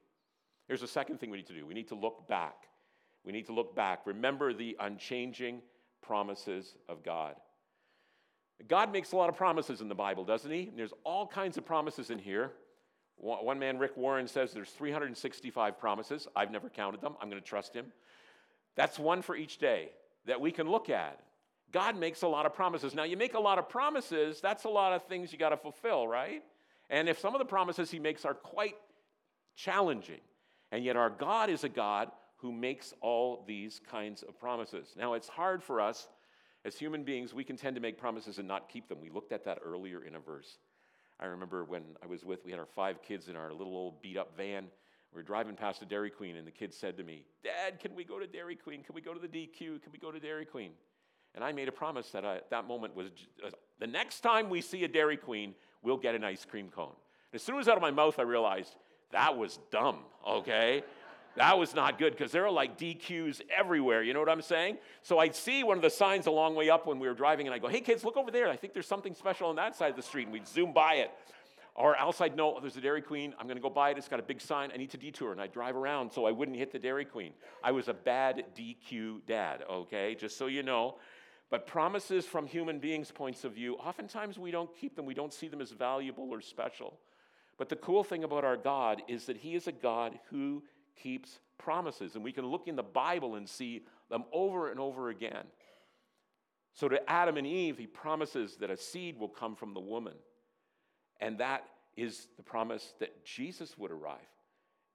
Here's 0.67 0.81
the 0.81 0.87
second 0.87 1.19
thing 1.19 1.29
we 1.29 1.37
need 1.37 1.47
to 1.47 1.53
do 1.53 1.65
we 1.65 1.75
need 1.75 1.87
to 1.89 1.95
look 1.95 2.27
back. 2.27 2.65
We 3.23 3.31
need 3.31 3.45
to 3.45 3.53
look 3.53 3.75
back. 3.75 4.01
Remember 4.05 4.51
the 4.51 4.75
unchanging 4.79 5.61
promises 6.01 6.73
of 6.87 7.03
God. 7.03 7.35
God 8.67 8.91
makes 8.91 9.11
a 9.11 9.15
lot 9.15 9.29
of 9.29 9.37
promises 9.37 9.81
in 9.81 9.89
the 9.89 9.95
Bible, 9.95 10.25
doesn't 10.25 10.49
he? 10.49 10.63
And 10.69 10.77
there's 10.77 10.93
all 11.03 11.27
kinds 11.27 11.57
of 11.57 11.65
promises 11.65 12.09
in 12.09 12.17
here. 12.17 12.53
One 13.19 13.59
man, 13.59 13.77
Rick 13.77 13.97
Warren, 13.97 14.27
says 14.27 14.53
there's 14.53 14.69
365 14.69 15.77
promises. 15.77 16.27
I've 16.35 16.51
never 16.51 16.69
counted 16.69 17.01
them. 17.01 17.15
I'm 17.21 17.29
going 17.29 17.41
to 17.41 17.47
trust 17.47 17.73
him. 17.73 17.88
That's 18.75 18.97
one 18.97 19.21
for 19.21 19.35
each 19.35 19.57
day 19.57 19.89
that 20.25 20.39
we 20.39 20.51
can 20.51 20.69
look 20.69 20.89
at. 20.89 21.19
God 21.71 21.97
makes 21.97 22.21
a 22.21 22.27
lot 22.27 22.45
of 22.45 22.53
promises. 22.53 22.95
Now, 22.95 23.03
you 23.03 23.17
make 23.17 23.33
a 23.33 23.39
lot 23.39 23.59
of 23.59 23.67
promises, 23.67 24.39
that's 24.41 24.63
a 24.63 24.69
lot 24.69 24.93
of 24.93 25.03
things 25.03 25.31
you 25.31 25.38
got 25.38 25.49
to 25.49 25.57
fulfill, 25.57 26.07
right? 26.07 26.43
And 26.89 27.09
if 27.09 27.19
some 27.19 27.35
of 27.35 27.39
the 27.39 27.45
promises 27.45 27.91
he 27.91 27.99
makes 27.99 28.25
are 28.25 28.33
quite 28.33 28.75
challenging, 29.55 30.21
and 30.71 30.83
yet 30.83 30.95
our 30.95 31.09
God 31.09 31.49
is 31.49 31.63
a 31.63 31.69
God 31.69 32.09
who 32.38 32.51
makes 32.51 32.93
all 33.01 33.43
these 33.45 33.81
kinds 33.91 34.23
of 34.23 34.39
promises. 34.39 34.93
Now, 34.97 35.13
it's 35.13 35.27
hard 35.27 35.61
for 35.61 35.81
us 35.81 36.07
as 36.65 36.77
human 36.77 37.03
beings, 37.03 37.33
we 37.33 37.43
can 37.43 37.55
tend 37.55 37.75
to 37.75 37.81
make 37.81 37.97
promises 37.97 38.38
and 38.38 38.47
not 38.47 38.69
keep 38.69 38.89
them. 38.89 38.99
We 39.01 39.09
looked 39.09 39.31
at 39.31 39.45
that 39.45 39.59
earlier 39.63 40.03
in 40.03 40.15
a 40.15 40.19
verse. 40.19 40.57
I 41.19 41.25
remember 41.25 41.63
when 41.63 41.83
I 42.01 42.07
was 42.07 42.23
with, 42.23 42.45
we 42.45 42.51
had 42.51 42.59
our 42.59 42.65
five 42.65 43.01
kids 43.01 43.27
in 43.27 43.35
our 43.35 43.51
little 43.51 43.75
old 43.75 44.01
beat 44.01 44.17
up 44.17 44.35
van. 44.38 44.65
We 45.11 45.17
were 45.17 45.23
driving 45.23 45.55
past 45.55 45.81
a 45.81 45.85
Dairy 45.85 46.09
Queen, 46.09 46.35
and 46.35 46.45
the 46.47 46.51
kid 46.51 46.73
said 46.73 46.95
to 46.97 47.03
me, 47.03 47.25
Dad, 47.43 47.79
can 47.79 47.95
we 47.95 48.03
go 48.03 48.19
to 48.19 48.27
Dairy 48.27 48.55
Queen? 48.55 48.83
Can 48.83 48.95
we 48.95 49.01
go 49.01 49.13
to 49.13 49.19
the 49.19 49.27
DQ? 49.27 49.81
Can 49.81 49.91
we 49.91 49.97
go 49.99 50.11
to 50.11 50.19
Dairy 50.19 50.45
Queen? 50.45 50.71
And 51.35 51.43
I 51.43 51.51
made 51.51 51.67
a 51.67 51.71
promise 51.71 52.09
that 52.11 52.23
at 52.23 52.49
that 52.51 52.67
moment 52.67 52.95
was 52.95 53.07
uh, 53.45 53.49
the 53.79 53.88
next 53.88 54.21
time 54.21 54.49
we 54.49 54.61
see 54.61 54.83
a 54.83 54.88
Dairy 54.88 55.17
Queen, 55.17 55.55
we'll 55.81 55.97
get 55.97 56.15
an 56.15 56.23
ice 56.23 56.45
cream 56.45 56.69
cone. 56.69 56.95
And 57.31 57.39
as 57.39 57.43
soon 57.43 57.59
as 57.59 57.67
out 57.67 57.75
of 57.75 57.81
my 57.81 57.91
mouth, 57.91 58.17
I 58.17 58.23
realized 58.23 58.75
that 59.11 59.38
was 59.38 59.59
dumb, 59.71 59.99
okay? 60.27 60.83
That 61.36 61.57
was 61.57 61.74
not 61.74 61.98
good 61.98 62.12
because 62.12 62.31
there 62.31 62.45
are 62.45 62.51
like 62.51 62.77
DQs 62.77 63.41
everywhere. 63.55 64.03
You 64.03 64.13
know 64.13 64.19
what 64.19 64.29
I'm 64.29 64.41
saying? 64.41 64.77
So 65.03 65.19
I'd 65.19 65.36
see 65.36 65.63
one 65.63 65.77
of 65.77 65.83
the 65.83 65.89
signs 65.89 66.27
a 66.27 66.31
long 66.31 66.55
way 66.55 66.69
up 66.69 66.86
when 66.86 67.00
we 67.00 67.07
were 67.07 67.13
driving, 67.13 67.48
and 67.48 67.53
I 67.53 67.59
go, 67.59 67.67
hey, 67.67 67.81
kids, 67.81 68.03
look 68.03 68.17
over 68.17 68.31
there. 68.31 68.50
I 68.50 68.55
think 68.55 68.74
there's 68.74 68.88
something 68.88 69.13
special 69.13 69.48
on 69.48 69.55
that 69.55 69.75
side 69.75 69.91
of 69.91 69.95
the 69.95 70.01
street. 70.01 70.24
And 70.24 70.33
we'd 70.33 70.48
zoom 70.48 70.74
by 70.74 70.95
it. 70.95 71.12
Or 71.75 71.98
outside, 71.98 72.38
oh, 72.38 72.57
there's 72.59 72.75
a 72.75 72.81
Dairy 72.81 73.01
Queen. 73.01 73.33
I'm 73.39 73.45
going 73.45 73.55
to 73.55 73.62
go 73.62 73.69
by 73.69 73.91
it. 73.91 73.98
It's 73.98 74.09
got 74.09 74.19
a 74.19 74.24
big 74.24 74.41
sign. 74.41 74.71
I 74.74 74.77
need 74.77 74.89
to 74.91 74.98
detour. 74.98 75.31
And 75.31 75.39
I'd 75.39 75.53
drive 75.53 75.77
around 75.77 76.12
so 76.12 76.25
I 76.25 76.31
wouldn't 76.31 76.57
hit 76.57 76.74
the 76.74 76.79
Dairy 76.79 77.05
Queen. 77.05 77.31
I 77.63 77.71
was 77.71 77.88
a 77.88 77.93
bad 77.93 78.43
DQ 78.57 79.21
dad, 79.25 79.63
okay? 79.69 80.13
Just 80.15 80.38
so 80.38 80.48
you 80.48 80.62
know. 80.62 80.95
But 81.50 81.65
promises 81.65 82.25
from 82.25 82.48
human 82.48 82.79
beings' 82.79 83.12
points 83.12 83.43
of 83.45 83.53
view, 83.53 83.75
oftentimes 83.75 84.38
we 84.38 84.51
don't 84.51 84.69
keep 84.75 84.95
them. 84.95 85.05
We 85.05 85.13
don't 85.13 85.33
see 85.33 85.48
them 85.48 85.62
as 85.62 85.71
valuable 85.71 86.29
or 86.31 86.41
special. 86.41 87.00
But 87.57 87.69
the 87.69 87.75
cool 87.77 88.03
thing 88.03 88.24
about 88.24 88.43
our 88.43 88.57
God 88.57 89.01
is 89.07 89.25
that 89.25 89.38
He 89.38 89.55
is 89.55 89.67
a 89.67 89.71
God 89.71 90.19
who 90.29 90.63
keeps 90.96 91.39
promises. 91.58 92.15
And 92.15 92.24
we 92.24 92.31
can 92.31 92.46
look 92.46 92.67
in 92.67 92.75
the 92.75 92.84
Bible 92.84 93.36
and 93.36 93.48
see 93.48 93.84
them 94.10 94.24
over 94.31 94.72
and 94.72 94.79
over 94.79 95.10
again. 95.10 95.46
So 96.74 96.88
to 96.88 97.10
Adam 97.10 97.38
and 97.38 97.46
Eve, 97.46 97.77
he 97.77 97.88
promises 97.88 98.55
that 98.58 98.69
a 98.69 98.77
seed 98.77 99.19
will 99.19 99.29
come 99.29 99.55
from 99.55 99.74
the 99.74 99.79
woman. 99.79 100.13
And 101.19 101.38
that 101.39 101.65
is 101.98 102.27
the 102.38 102.43
promise 102.43 102.93
that 103.00 103.25
Jesus 103.25 103.77
would 103.77 103.91
arrive. 103.91 104.17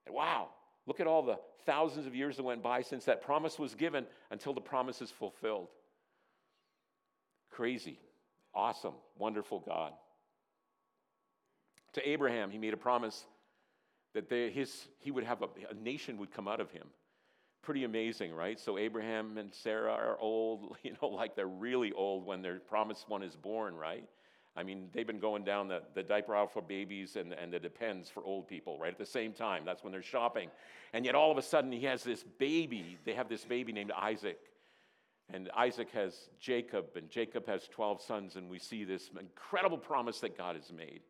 And 0.05 0.15
wow, 0.15 0.49
look 0.87 0.99
at 0.99 1.07
all 1.07 1.21
the 1.21 1.37
thousands 1.65 2.07
of 2.07 2.15
years 2.15 2.37
that 2.37 2.43
went 2.43 2.63
by 2.63 2.81
since 2.81 3.05
that 3.05 3.21
promise 3.21 3.59
was 3.59 3.75
given 3.75 4.05
until 4.31 4.53
the 4.53 4.61
promise 4.61 5.01
is 5.01 5.11
fulfilled. 5.11 5.67
Crazy, 7.51 7.99
awesome, 8.53 8.95
wonderful 9.17 9.59
God. 9.59 9.93
To 11.93 12.07
Abraham, 12.09 12.49
he 12.51 12.57
made 12.57 12.73
a 12.73 12.77
promise 12.77 13.25
that 14.15 14.29
they, 14.29 14.49
his, 14.49 14.87
he 14.99 15.11
would 15.11 15.25
have 15.25 15.43
a, 15.43 15.47
a 15.69 15.73
nation 15.75 16.17
would 16.17 16.31
come 16.31 16.47
out 16.47 16.59
of 16.59 16.71
him. 16.71 16.87
Pretty 17.61 17.83
amazing, 17.83 18.33
right? 18.33 18.59
So 18.59 18.77
Abraham 18.77 19.37
and 19.37 19.53
Sarah 19.53 19.91
are 19.91 20.17
old, 20.19 20.77
you 20.83 20.95
know, 21.01 21.09
like 21.09 21.35
they're 21.35 21.47
really 21.47 21.91
old 21.91 22.25
when 22.25 22.41
their 22.41 22.59
promised 22.59 23.07
one 23.07 23.21
is 23.21 23.35
born, 23.35 23.75
right? 23.75 24.07
I 24.57 24.63
mean, 24.63 24.87
they've 24.93 25.05
been 25.05 25.19
going 25.19 25.43
down 25.43 25.67
the, 25.67 25.81
the 25.95 26.01
diaper 26.01 26.33
aisle 26.33 26.47
for 26.47 26.61
babies 26.61 27.17
and, 27.17 27.33
and 27.33 27.51
the 27.51 27.59
depends 27.59 28.09
for 28.09 28.23
old 28.23 28.47
people, 28.47 28.79
right? 28.79 28.91
At 28.91 28.97
the 28.97 29.05
same 29.05 29.33
time, 29.33 29.63
that's 29.65 29.83
when 29.83 29.91
they're 29.91 30.01
shopping. 30.01 30.49
And 30.93 31.03
yet 31.03 31.13
all 31.13 31.29
of 31.29 31.37
a 31.37 31.41
sudden 31.41 31.73
he 31.73 31.83
has 31.83 32.03
this 32.03 32.23
baby. 32.39 32.97
They 33.03 33.13
have 33.13 33.27
this 33.27 33.43
baby 33.43 33.73
named 33.73 33.91
Isaac. 33.91 34.39
And 35.33 35.49
Isaac 35.57 35.89
has 35.91 36.29
Jacob, 36.39 36.85
and 36.95 37.09
Jacob 37.09 37.47
has 37.47 37.67
12 37.67 38.01
sons, 38.01 38.35
and 38.35 38.47
we 38.47 38.59
see 38.59 38.85
this 38.85 39.09
incredible 39.19 39.79
promise 39.79 40.19
that 40.19 40.37
God 40.37 40.55
has 40.55 40.71
made. 40.71 41.01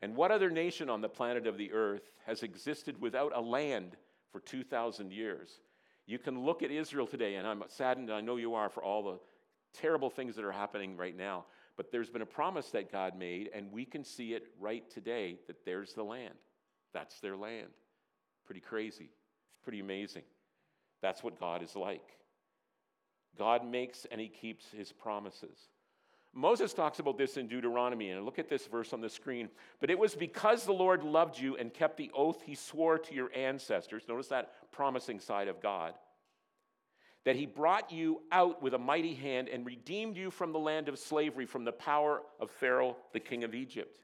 And 0.00 0.14
what 0.14 0.30
other 0.30 0.50
nation 0.50 0.88
on 0.88 1.00
the 1.00 1.08
planet 1.08 1.46
of 1.46 1.58
the 1.58 1.72
earth 1.72 2.10
has 2.26 2.42
existed 2.42 3.00
without 3.00 3.32
a 3.34 3.40
land 3.40 3.96
for 4.30 4.40
2,000 4.40 5.12
years? 5.12 5.60
You 6.06 6.18
can 6.18 6.44
look 6.44 6.62
at 6.62 6.70
Israel 6.70 7.06
today, 7.06 7.34
and 7.34 7.46
I'm 7.46 7.62
saddened, 7.68 8.10
I 8.10 8.20
know 8.20 8.36
you 8.36 8.54
are, 8.54 8.68
for 8.68 8.82
all 8.82 9.02
the 9.02 9.18
terrible 9.78 10.10
things 10.10 10.36
that 10.36 10.44
are 10.44 10.52
happening 10.52 10.96
right 10.96 11.16
now. 11.16 11.44
But 11.76 11.92
there's 11.92 12.10
been 12.10 12.22
a 12.22 12.26
promise 12.26 12.70
that 12.70 12.90
God 12.90 13.16
made, 13.16 13.50
and 13.54 13.70
we 13.70 13.84
can 13.84 14.04
see 14.04 14.34
it 14.34 14.48
right 14.58 14.88
today 14.90 15.38
that 15.46 15.64
there's 15.64 15.94
the 15.94 16.02
land. 16.02 16.34
That's 16.92 17.20
their 17.20 17.36
land. 17.36 17.68
Pretty 18.46 18.60
crazy, 18.60 19.10
pretty 19.62 19.80
amazing. 19.80 20.24
That's 21.02 21.22
what 21.22 21.38
God 21.38 21.62
is 21.62 21.76
like. 21.76 22.18
God 23.36 23.64
makes 23.64 24.06
and 24.10 24.20
he 24.20 24.28
keeps 24.28 24.68
his 24.70 24.90
promises. 24.90 25.58
Moses 26.34 26.72
talks 26.72 26.98
about 26.98 27.18
this 27.18 27.36
in 27.36 27.48
Deuteronomy, 27.48 28.10
and 28.10 28.24
look 28.24 28.38
at 28.38 28.48
this 28.48 28.66
verse 28.66 28.92
on 28.92 29.00
the 29.00 29.08
screen. 29.08 29.48
But 29.80 29.90
it 29.90 29.98
was 29.98 30.14
because 30.14 30.64
the 30.64 30.72
Lord 30.72 31.02
loved 31.02 31.38
you 31.38 31.56
and 31.56 31.72
kept 31.72 31.96
the 31.96 32.10
oath 32.14 32.42
he 32.42 32.54
swore 32.54 32.98
to 32.98 33.14
your 33.14 33.30
ancestors. 33.34 34.04
Notice 34.08 34.28
that 34.28 34.52
promising 34.70 35.20
side 35.20 35.48
of 35.48 35.60
God. 35.60 35.94
That 37.24 37.36
he 37.36 37.46
brought 37.46 37.90
you 37.90 38.22
out 38.30 38.62
with 38.62 38.74
a 38.74 38.78
mighty 38.78 39.14
hand 39.14 39.48
and 39.48 39.66
redeemed 39.66 40.16
you 40.16 40.30
from 40.30 40.52
the 40.52 40.58
land 40.58 40.88
of 40.88 40.98
slavery, 40.98 41.46
from 41.46 41.64
the 41.64 41.72
power 41.72 42.22
of 42.38 42.50
Pharaoh, 42.50 42.96
the 43.12 43.20
king 43.20 43.42
of 43.42 43.54
Egypt. 43.54 43.98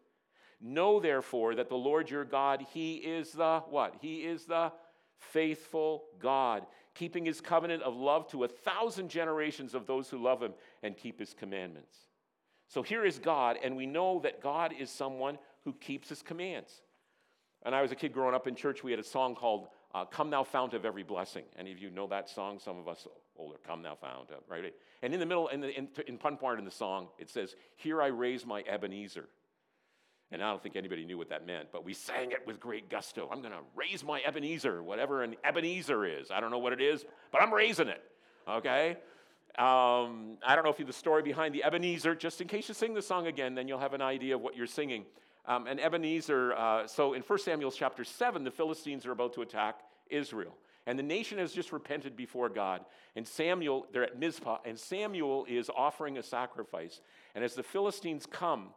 Know 0.61 0.99
therefore 0.99 1.55
that 1.55 1.69
the 1.69 1.77
Lord 1.77 2.11
your 2.11 2.25
God, 2.25 2.67
he 2.73 2.97
is 2.97 3.33
the 3.33 3.63
what? 3.69 3.95
He 4.01 4.25
is 4.25 4.47
the 4.47 4.73
faithful 5.19 6.05
God, 6.19 6.67
keeping 6.95 7.25
his 7.25 7.41
covenant 7.41 7.83
of 7.83 7.97
love 7.97 8.29
to 8.29 8.45
a 8.45 8.49
thousand 8.49 9.09
generations 9.09 9.75
of 9.75 9.87
those 9.87 10.09
who 10.09 10.19
love 10.19 10.43
him 10.43 10.55
and 10.83 10.97
keep 10.97 11.19
his 11.19 11.35
commandments. 11.35 11.97
So 12.69 12.83
here 12.83 13.05
is 13.05 13.19
God, 13.19 13.59
and 13.63 13.77
we 13.77 13.87
know 13.87 14.21
that 14.21 14.41
God 14.41 14.73
is 14.79 14.91
someone 14.91 15.39
who 15.65 15.73
keeps 15.75 16.09
his 16.09 16.23
commands. 16.23 16.83
And 17.63 17.75
I 17.75 17.83
was 17.83 17.93
a 17.93 17.97
kid 17.97 18.13
growing 18.13 18.35
up 18.35 18.47
in 18.47 18.55
church, 18.55 18.83
we 18.83 18.91
had 18.91 19.01
a 19.01 19.05
song 19.05 19.35
called 19.35 19.69
uh, 19.95 20.05
Come 20.05 20.31
Thou 20.31 20.43
Fount 20.43 20.75
of 20.75 20.85
Every 20.85 21.03
Blessing. 21.03 21.45
Any 21.59 21.73
of 21.73 21.79
you 21.79 21.91
know 21.91 22.07
that 22.09 22.29
song? 22.29 22.59
Some 22.59 22.79
of 22.79 22.89
us 22.89 23.07
older, 23.37 23.57
Come 23.67 23.83
Thou 23.83 23.95
Fount 23.95 24.31
of, 24.31 24.39
right? 24.49 24.75
And 25.03 25.15
in 25.15 25.21
the 25.21 25.27
middle, 25.27 25.49
in, 25.49 25.61
the, 25.61 25.77
in, 25.77 25.89
in 26.07 26.19
part 26.19 26.59
in 26.59 26.65
the 26.65 26.71
song, 26.71 27.09
it 27.19 27.31
says, 27.31 27.55
Here 27.77 28.03
I 28.03 28.09
raise 28.09 28.45
my 28.45 28.63
Ebenezer. 28.63 29.29
And 30.33 30.43
I 30.43 30.51
don't 30.51 30.63
think 30.63 30.75
anybody 30.75 31.05
knew 31.05 31.17
what 31.17 31.29
that 31.29 31.47
meant, 31.47 31.69
but 31.71 31.85
we 31.85 31.95
sang 31.95 32.33
it 32.33 32.45
with 32.47 32.59
great 32.59 32.91
gusto. 32.91 33.29
I'm 33.31 33.41
going 33.41 33.53
to 33.53 33.61
raise 33.77 34.03
my 34.03 34.21
Ebenezer, 34.27 34.83
whatever 34.83 35.23
an 35.23 35.37
Ebenezer 35.45 36.05
is. 36.05 36.31
I 36.31 36.41
don't 36.41 36.51
know 36.51 36.59
what 36.59 36.73
it 36.73 36.81
is, 36.81 37.05
but 37.31 37.41
I'm 37.41 37.55
raising 37.55 37.89
it, 37.89 38.03
okay? 38.49 38.97
Um, 39.57 40.39
I 40.45 40.57
don't 40.57 40.65
know 40.65 40.71
if 40.71 40.81
you 40.81 40.85
the 40.85 40.93
story 40.93 41.23
behind 41.23 41.55
the 41.55 41.63
Ebenezer. 41.63 42.17
Just 42.17 42.41
in 42.41 42.49
case 42.49 42.67
you 42.67 42.75
sing 42.75 42.93
the 42.93 43.03
song 43.03 43.29
again, 43.29 43.55
then 43.55 43.69
you'll 43.69 43.79
have 43.79 43.95
an 43.95 44.03
idea 44.03 44.35
of 44.35 44.41
what 44.41 44.57
you're 44.57 44.67
singing. 44.67 45.05
Um, 45.47 45.69
and 45.69 45.79
Ebenezer, 45.79 46.55
uh, 46.55 46.87
so 46.89 47.13
in 47.13 47.23
1 47.23 47.39
Samuel 47.39 47.71
chapter 47.71 48.03
7, 48.03 48.43
the 48.43 48.51
Philistines 48.51 49.07
are 49.07 49.13
about 49.13 49.33
to 49.35 49.43
attack 49.43 49.81
Israel. 50.11 50.57
And 50.87 50.99
the 50.99 51.05
nation 51.05 51.39
has 51.39 51.53
just 51.53 51.73
repented 51.73 52.17
before 52.17 52.49
God. 52.49 52.85
And 53.15 53.27
Samuel, 53.27 53.87
they're 53.93 54.03
at 54.03 54.19
Mizpah, 54.19 54.59
and 54.65 54.79
Samuel 54.79 55.47
is 55.49 55.71
offering 55.75 56.19
a 56.19 56.23
sacrifice. 56.23 57.01
And 57.35 57.45
as 57.45 57.55
the 57.55 57.63
Philistines 57.63 58.27
come, 58.27 58.71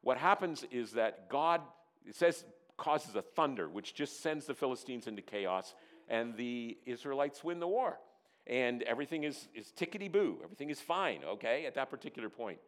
what 0.00 0.16
happens 0.16 0.64
is 0.70 0.92
that 0.92 1.28
God, 1.28 1.60
it 2.06 2.14
says, 2.14 2.44
causes 2.78 3.16
a 3.16 3.22
thunder, 3.22 3.68
which 3.68 3.94
just 3.94 4.22
sends 4.22 4.46
the 4.46 4.54
Philistines 4.54 5.06
into 5.06 5.22
chaos, 5.22 5.74
and 6.08 6.36
the 6.36 6.78
Israelites 6.86 7.44
win 7.44 7.60
the 7.60 7.68
war 7.68 7.98
and 8.46 8.82
everything 8.82 9.24
is, 9.24 9.48
is 9.54 9.72
tickety 9.76 10.10
boo, 10.10 10.38
everything 10.42 10.70
is 10.70 10.80
fine, 10.80 11.20
okay, 11.24 11.66
at 11.66 11.74
that 11.74 11.90
particular 11.90 12.28
point. 12.28 12.58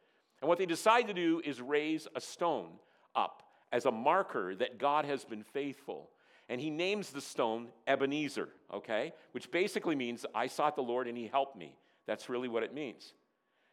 And 0.41 0.49
what 0.49 0.59
they 0.59 0.67
decide 0.67 1.07
to 1.09 1.15
do 1.15 1.41
is 1.45 1.61
raise 1.61 2.07
a 2.15 2.21
stone 2.21 2.71
up 3.15 3.43
as 3.73 3.87
a 3.87 3.91
marker 3.91 4.55
that 4.55 4.79
God 4.79 5.05
has 5.05 5.25
been 5.25 5.43
faithful. 5.43 6.11
And 6.49 6.61
he 6.61 6.71
names 6.71 7.11
the 7.11 7.21
stone 7.21 7.69
Ebenezer, 7.87 8.51
okay, 8.73 9.13
which 9.33 9.51
basically 9.51 9.97
means 9.97 10.27
I 10.35 10.47
sought 10.47 10.77
the 10.77 10.83
Lord 10.83 11.09
and 11.09 11.17
he 11.17 11.27
helped 11.27 11.57
me. 11.57 11.75
That's 12.07 12.29
really 12.29 12.49
what 12.49 12.63
it 12.63 12.75
means. 12.75 13.15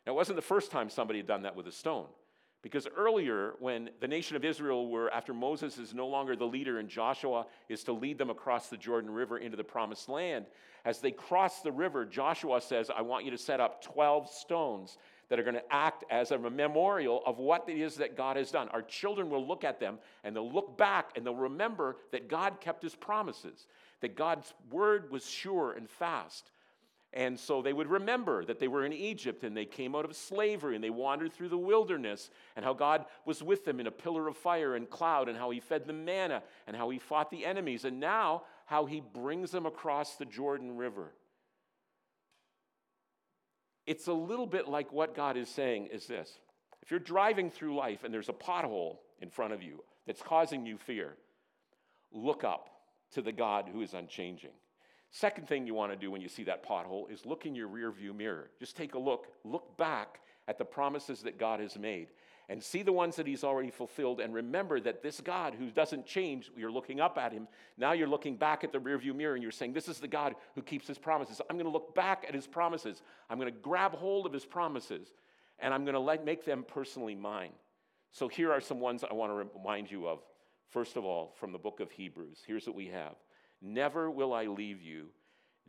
Now, 0.05 0.13
it 0.13 0.15
wasn't 0.15 0.37
the 0.37 0.41
first 0.41 0.71
time 0.71 0.89
somebody 0.89 1.19
had 1.19 1.27
done 1.27 1.43
that 1.43 1.55
with 1.55 1.67
a 1.67 1.71
stone. 1.71 2.07
Because 2.61 2.87
earlier, 2.95 3.55
when 3.59 3.89
the 4.01 4.07
nation 4.07 4.35
of 4.35 4.45
Israel 4.45 4.87
were, 4.87 5.11
after 5.11 5.33
Moses 5.33 5.79
is 5.79 5.95
no 5.95 6.07
longer 6.07 6.35
the 6.35 6.45
leader 6.45 6.77
and 6.77 6.87
Joshua 6.87 7.47
is 7.69 7.83
to 7.85 7.91
lead 7.91 8.19
them 8.19 8.29
across 8.29 8.69
the 8.69 8.77
Jordan 8.77 9.09
River 9.09 9.39
into 9.39 9.57
the 9.57 9.63
promised 9.63 10.09
land, 10.09 10.45
as 10.85 10.99
they 10.99 11.11
cross 11.11 11.61
the 11.61 11.71
river, 11.71 12.05
Joshua 12.05 12.61
says, 12.61 12.91
I 12.95 13.01
want 13.01 13.25
you 13.25 13.31
to 13.31 13.37
set 13.37 13.59
up 13.59 13.83
12 13.83 14.29
stones 14.29 14.97
that 15.29 15.39
are 15.39 15.43
going 15.43 15.55
to 15.55 15.73
act 15.73 16.03
as 16.11 16.31
a 16.31 16.37
memorial 16.37 17.23
of 17.25 17.39
what 17.39 17.67
it 17.67 17.77
is 17.77 17.95
that 17.95 18.17
God 18.17 18.35
has 18.37 18.51
done. 18.51 18.67
Our 18.69 18.81
children 18.81 19.29
will 19.29 19.47
look 19.47 19.63
at 19.63 19.79
them 19.79 19.97
and 20.23 20.35
they'll 20.35 20.51
look 20.51 20.77
back 20.77 21.11
and 21.15 21.25
they'll 21.25 21.35
remember 21.35 21.97
that 22.11 22.27
God 22.27 22.59
kept 22.59 22.83
his 22.83 22.95
promises, 22.95 23.65
that 24.01 24.15
God's 24.15 24.53
word 24.69 25.09
was 25.09 25.27
sure 25.27 25.71
and 25.71 25.89
fast. 25.89 26.51
And 27.13 27.37
so 27.37 27.61
they 27.61 27.73
would 27.73 27.89
remember 27.89 28.45
that 28.45 28.59
they 28.59 28.69
were 28.69 28.85
in 28.85 28.93
Egypt 28.93 29.43
and 29.43 29.55
they 29.55 29.65
came 29.65 29.95
out 29.95 30.05
of 30.05 30.15
slavery 30.15 30.75
and 30.75 30.83
they 30.83 30.89
wandered 30.89 31.33
through 31.33 31.49
the 31.49 31.57
wilderness 31.57 32.29
and 32.55 32.63
how 32.63 32.73
God 32.73 33.05
was 33.25 33.43
with 33.43 33.65
them 33.65 33.81
in 33.81 33.87
a 33.87 33.91
pillar 33.91 34.29
of 34.29 34.37
fire 34.37 34.75
and 34.75 34.89
cloud 34.89 35.27
and 35.27 35.37
how 35.37 35.49
he 35.49 35.59
fed 35.59 35.85
them 35.85 36.05
manna 36.05 36.41
and 36.67 36.75
how 36.75 36.89
he 36.89 36.99
fought 36.99 37.29
the 37.29 37.45
enemies 37.45 37.83
and 37.83 37.99
now 37.99 38.43
how 38.65 38.85
he 38.85 39.01
brings 39.01 39.51
them 39.51 39.65
across 39.65 40.15
the 40.15 40.25
Jordan 40.25 40.77
River. 40.77 41.11
It's 43.85 44.07
a 44.07 44.13
little 44.13 44.47
bit 44.47 44.69
like 44.69 44.93
what 44.93 45.13
God 45.13 45.35
is 45.35 45.49
saying 45.49 45.87
is 45.87 46.05
this. 46.05 46.31
If 46.81 46.91
you're 46.91 46.99
driving 46.99 47.51
through 47.51 47.75
life 47.75 48.05
and 48.05 48.13
there's 48.13 48.29
a 48.29 48.33
pothole 48.33 48.99
in 49.19 49.29
front 49.29 49.51
of 49.51 49.61
you 49.61 49.83
that's 50.07 50.21
causing 50.21 50.65
you 50.65 50.77
fear, 50.77 51.17
look 52.13 52.45
up 52.45 52.69
to 53.13 53.21
the 53.21 53.33
God 53.33 53.67
who 53.71 53.81
is 53.81 53.93
unchanging. 53.93 54.51
Second 55.11 55.47
thing 55.47 55.67
you 55.67 55.73
want 55.73 55.91
to 55.91 55.97
do 55.97 56.09
when 56.09 56.21
you 56.21 56.29
see 56.29 56.43
that 56.45 56.65
pothole 56.65 57.11
is 57.11 57.25
look 57.25 57.45
in 57.45 57.53
your 57.53 57.67
rear 57.67 57.91
view 57.91 58.13
mirror. 58.13 58.49
Just 58.59 58.77
take 58.77 58.95
a 58.95 58.99
look, 58.99 59.27
look 59.43 59.77
back 59.77 60.21
at 60.47 60.57
the 60.57 60.65
promises 60.65 61.21
that 61.23 61.37
God 61.37 61.59
has 61.59 61.77
made 61.77 62.07
and 62.47 62.63
see 62.63 62.81
the 62.81 62.91
ones 62.91 63.15
that 63.17 63.27
he's 63.27 63.43
already 63.43 63.69
fulfilled 63.71 64.19
and 64.19 64.33
remember 64.33 64.79
that 64.79 65.03
this 65.03 65.21
God 65.21 65.53
who 65.53 65.69
doesn't 65.69 66.05
change, 66.05 66.49
you're 66.55 66.71
looking 66.71 66.99
up 66.99 67.17
at 67.17 67.33
him. 67.33 67.47
Now 67.77 67.91
you're 67.91 68.07
looking 68.07 68.35
back 68.35 68.63
at 68.63 68.71
the 68.71 68.79
rear 68.79 68.97
view 68.97 69.13
mirror 69.13 69.35
and 69.35 69.43
you're 69.43 69.51
saying, 69.51 69.73
This 69.73 69.87
is 69.87 69.99
the 69.99 70.07
God 70.07 70.35
who 70.55 70.61
keeps 70.61 70.87
his 70.87 70.97
promises. 70.97 71.41
I'm 71.49 71.57
going 71.57 71.65
to 71.65 71.71
look 71.71 71.93
back 71.93 72.25
at 72.27 72.33
his 72.33 72.47
promises. 72.47 73.01
I'm 73.29 73.37
going 73.37 73.53
to 73.53 73.59
grab 73.59 73.93
hold 73.93 74.25
of 74.25 74.33
his 74.33 74.45
promises 74.45 75.13
and 75.59 75.73
I'm 75.73 75.85
going 75.85 75.95
to 75.95 76.25
make 76.25 76.45
them 76.45 76.65
personally 76.67 77.15
mine. 77.15 77.51
So 78.11 78.27
here 78.27 78.51
are 78.51 78.61
some 78.61 78.79
ones 78.79 79.03
I 79.09 79.13
want 79.13 79.31
to 79.31 79.49
remind 79.59 79.89
you 79.89 80.07
of. 80.07 80.19
First 80.69 80.95
of 80.95 81.03
all, 81.03 81.33
from 81.37 81.51
the 81.51 81.57
book 81.57 81.79
of 81.79 81.91
Hebrews, 81.91 82.39
here's 82.45 82.65
what 82.65 82.75
we 82.75 82.87
have 82.87 83.15
Never 83.61 84.09
will 84.09 84.33
I 84.33 84.45
leave 84.45 84.81
you, 84.81 85.07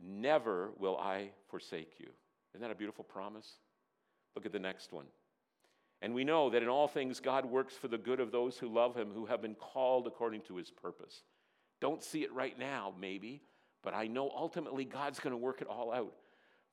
never 0.01 0.71
will 0.77 0.97
I 0.97 1.29
forsake 1.49 1.99
you. 1.99 2.07
Isn't 2.53 2.61
that 2.61 2.71
a 2.71 2.75
beautiful 2.75 3.03
promise? 3.03 3.57
Look 4.35 4.45
at 4.45 4.51
the 4.51 4.59
next 4.59 4.91
one. 4.91 5.05
And 6.01 6.13
we 6.13 6.23
know 6.23 6.49
that 6.49 6.61
in 6.61 6.69
all 6.69 6.87
things 6.87 7.19
God 7.19 7.45
works 7.45 7.75
for 7.75 7.87
the 7.87 7.97
good 7.97 8.19
of 8.19 8.31
those 8.31 8.57
who 8.57 8.67
love 8.67 8.95
him, 8.95 9.11
who 9.13 9.25
have 9.25 9.41
been 9.41 9.55
called 9.55 10.05
according 10.05 10.41
to 10.41 10.57
his 10.57 10.69
purpose. 10.69 11.23
Don't 11.79 12.03
see 12.03 12.23
it 12.23 12.33
right 12.33 12.57
now, 12.57 12.93
maybe, 12.99 13.41
but 13.83 13.93
I 13.93 14.07
know 14.07 14.29
ultimately 14.35 14.85
God's 14.85 15.19
going 15.19 15.31
to 15.31 15.37
work 15.37 15.61
it 15.61 15.67
all 15.67 15.93
out 15.93 16.13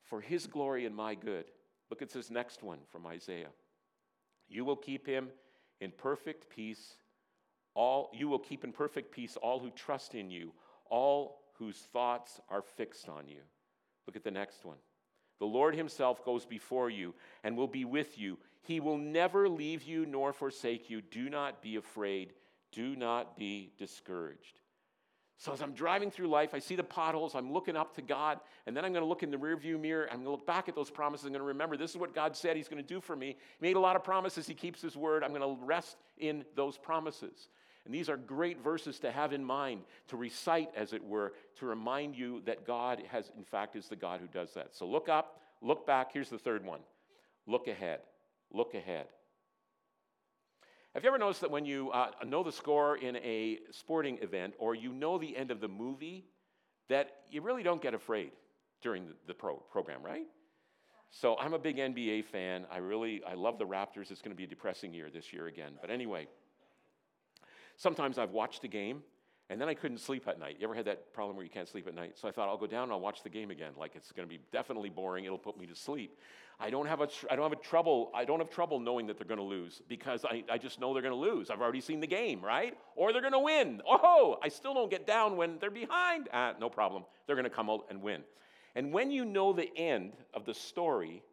for 0.03 0.21
his 0.21 0.47
glory 0.47 0.85
and 0.85 0.95
my 0.95 1.15
good. 1.15 1.45
Look 1.89 2.01
at 2.01 2.09
this 2.09 2.29
next 2.29 2.63
one 2.63 2.79
from 2.91 3.05
Isaiah. 3.05 3.51
You 4.49 4.65
will 4.65 4.75
keep 4.75 5.05
him 5.07 5.29
in 5.79 5.91
perfect 5.91 6.49
peace. 6.49 6.95
All 7.73 8.09
you 8.13 8.27
will 8.27 8.39
keep 8.39 8.63
in 8.63 8.71
perfect 8.71 9.13
peace 9.13 9.37
all 9.41 9.59
who 9.59 9.69
trust 9.71 10.13
in 10.13 10.29
you, 10.29 10.51
all 10.91 11.39
whose 11.57 11.77
thoughts 11.77 12.39
are 12.49 12.61
fixed 12.61 13.09
on 13.09 13.27
you. 13.27 13.41
Look 14.05 14.15
at 14.15 14.23
the 14.23 14.29
next 14.29 14.63
one. 14.63 14.77
The 15.39 15.45
Lord 15.45 15.75
Himself 15.75 16.23
goes 16.23 16.45
before 16.45 16.91
you 16.91 17.15
and 17.43 17.57
will 17.57 17.67
be 17.67 17.85
with 17.85 18.19
you. 18.19 18.37
He 18.61 18.79
will 18.79 18.97
never 18.97 19.49
leave 19.49 19.81
you 19.81 20.05
nor 20.05 20.33
forsake 20.33 20.89
you. 20.89 21.01
Do 21.01 21.29
not 21.29 21.63
be 21.63 21.77
afraid. 21.77 22.33
Do 22.71 22.95
not 22.95 23.37
be 23.37 23.71
discouraged. 23.79 24.59
So, 25.41 25.51
as 25.51 25.63
I'm 25.63 25.73
driving 25.73 26.11
through 26.11 26.27
life, 26.27 26.53
I 26.53 26.59
see 26.59 26.75
the 26.75 26.83
potholes, 26.83 27.33
I'm 27.33 27.51
looking 27.51 27.75
up 27.75 27.95
to 27.95 28.03
God, 28.03 28.39
and 28.67 28.77
then 28.77 28.85
I'm 28.85 28.93
going 28.93 29.01
to 29.01 29.09
look 29.09 29.23
in 29.23 29.31
the 29.31 29.37
rearview 29.37 29.81
mirror, 29.81 30.07
I'm 30.11 30.17
going 30.17 30.25
to 30.25 30.31
look 30.31 30.45
back 30.45 30.69
at 30.69 30.75
those 30.75 30.91
promises, 30.91 31.25
I'm 31.25 31.31
going 31.31 31.41
to 31.41 31.47
remember 31.47 31.75
this 31.75 31.89
is 31.89 31.97
what 31.97 32.13
God 32.13 32.37
said 32.37 32.55
He's 32.55 32.67
going 32.67 32.81
to 32.81 32.87
do 32.87 33.01
for 33.01 33.15
me. 33.15 33.29
He 33.29 33.35
made 33.59 33.75
a 33.75 33.79
lot 33.79 33.95
of 33.95 34.03
promises, 34.03 34.45
He 34.45 34.53
keeps 34.53 34.83
His 34.83 34.95
word. 34.95 35.23
I'm 35.23 35.33
going 35.33 35.41
to 35.41 35.65
rest 35.65 35.97
in 36.19 36.45
those 36.55 36.77
promises. 36.77 37.49
And 37.85 37.93
these 37.93 38.09
are 38.09 38.17
great 38.17 38.63
verses 38.63 38.99
to 38.99 39.11
have 39.11 39.33
in 39.33 39.43
mind, 39.43 39.81
to 40.09 40.17
recite, 40.17 40.69
as 40.75 40.93
it 40.93 41.03
were, 41.03 41.33
to 41.57 41.65
remind 41.65 42.15
you 42.15 42.41
that 42.45 42.65
God 42.65 43.01
has, 43.09 43.31
in 43.35 43.43
fact, 43.43 43.75
is 43.75 43.87
the 43.87 43.95
God 43.95 44.21
who 44.21 44.27
does 44.27 44.53
that. 44.53 44.75
So 44.75 44.85
look 44.85 45.09
up, 45.09 45.41
look 45.61 45.87
back. 45.87 46.13
Here's 46.13 46.29
the 46.29 46.37
third 46.37 46.65
one 46.65 46.81
look 47.47 47.67
ahead. 47.67 48.01
Look 48.53 48.75
ahead. 48.75 49.07
Have 50.93 51.03
you 51.03 51.09
ever 51.09 51.17
noticed 51.17 51.41
that 51.41 51.51
when 51.51 51.65
you 51.65 51.89
uh, 51.91 52.11
know 52.27 52.43
the 52.43 52.51
score 52.51 52.97
in 52.97 53.15
a 53.17 53.59
sporting 53.71 54.17
event 54.21 54.53
or 54.59 54.75
you 54.75 54.91
know 54.91 55.17
the 55.17 55.35
end 55.37 55.49
of 55.49 55.61
the 55.61 55.69
movie, 55.69 56.25
that 56.89 57.11
you 57.29 57.41
really 57.41 57.63
don't 57.63 57.81
get 57.81 57.93
afraid 57.93 58.31
during 58.81 59.07
the, 59.25 59.33
pro- 59.33 59.55
program, 59.55 60.03
right? 60.03 60.25
So 61.09 61.37
I'm 61.37 61.53
a 61.53 61.59
big 61.59 61.77
NBA 61.77 62.25
fan. 62.25 62.65
I 62.69 62.77
really 62.77 63.21
I 63.23 63.35
love 63.35 63.57
the 63.57 63.65
Raptors. 63.65 64.11
It's 64.11 64.21
going 64.21 64.31
to 64.31 64.35
be 64.35 64.43
a 64.43 64.47
depressing 64.47 64.93
year 64.93 65.09
this 65.09 65.31
year 65.31 65.47
again. 65.47 65.73
But 65.79 65.89
anyway, 65.89 66.27
Sometimes 67.81 68.19
I've 68.19 68.29
watched 68.29 68.63
a 68.63 68.67
game 68.67 69.01
and 69.49 69.59
then 69.59 69.67
I 69.67 69.73
couldn't 69.73 69.97
sleep 69.97 70.27
at 70.27 70.37
night. 70.39 70.57
You 70.59 70.67
ever 70.67 70.75
had 70.75 70.85
that 70.85 71.13
problem 71.13 71.35
where 71.35 71.43
you 71.43 71.49
can't 71.49 71.67
sleep 71.67 71.87
at 71.87 71.95
night? 71.95 72.15
So 72.15 72.27
I 72.27 72.31
thought 72.31 72.47
I'll 72.47 72.55
go 72.55 72.67
down 72.67 72.83
and 72.83 72.91
I'll 72.91 72.99
watch 72.99 73.23
the 73.23 73.29
game 73.29 73.49
again. 73.49 73.71
Like 73.75 73.95
it's 73.95 74.11
going 74.11 74.27
to 74.27 74.29
be 74.29 74.39
definitely 74.51 74.89
boring. 74.89 75.25
It'll 75.25 75.39
put 75.39 75.59
me 75.59 75.65
to 75.65 75.73
sleep. 75.73 76.15
I 76.59 76.69
don't 76.69 76.85
have 76.85 77.01
a 77.01 77.07
I 77.31 77.35
don't 77.35 77.49
have 77.49 77.59
a 77.59 77.63
trouble 77.63 78.11
I 78.13 78.23
don't 78.23 78.37
have 78.37 78.51
trouble 78.51 78.79
knowing 78.79 79.07
that 79.07 79.17
they're 79.17 79.25
going 79.25 79.39
to 79.39 79.43
lose 79.43 79.81
because 79.87 80.23
I, 80.25 80.43
I 80.47 80.59
just 80.59 80.79
know 80.79 80.93
they're 80.93 81.01
going 81.01 81.11
to 81.11 81.19
lose. 81.19 81.49
I've 81.49 81.59
already 81.59 81.81
seen 81.81 82.01
the 82.01 82.07
game, 82.07 82.39
right? 82.39 82.77
Or 82.95 83.11
they're 83.11 83.21
going 83.23 83.33
to 83.33 83.39
win. 83.39 83.81
Oh, 83.87 84.37
I 84.43 84.49
still 84.49 84.75
don't 84.75 84.91
get 84.91 85.07
down 85.07 85.35
when 85.35 85.57
they're 85.57 85.71
behind. 85.71 86.29
Ah, 86.31 86.53
no 86.59 86.69
problem. 86.69 87.03
They're 87.25 87.35
going 87.35 87.45
to 87.45 87.49
come 87.49 87.67
out 87.67 87.87
and 87.89 88.03
win. 88.03 88.21
And 88.75 88.93
when 88.93 89.09
you 89.09 89.25
know 89.25 89.53
the 89.53 89.75
end 89.75 90.13
of 90.35 90.45
the 90.45 90.53
story, 90.53 91.23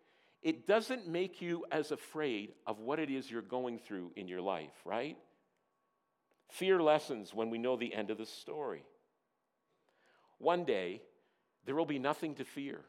it 0.42 0.66
doesn't 0.66 1.06
make 1.06 1.42
you 1.42 1.66
as 1.70 1.92
afraid 1.92 2.54
of 2.66 2.78
what 2.78 2.98
it 2.98 3.10
is 3.10 3.30
you're 3.30 3.42
going 3.42 3.78
through 3.78 4.12
in 4.16 4.28
your 4.28 4.40
life, 4.40 4.72
right? 4.86 5.18
Fear 6.48 6.82
lessens 6.82 7.34
when 7.34 7.50
we 7.50 7.58
know 7.58 7.76
the 7.76 7.94
end 7.94 8.10
of 8.10 8.18
the 8.18 8.26
story. 8.26 8.84
One 10.38 10.64
day, 10.64 11.02
there 11.66 11.74
will 11.74 11.86
be 11.86 11.98
nothing 11.98 12.34
to 12.36 12.44
fear. 12.44 12.80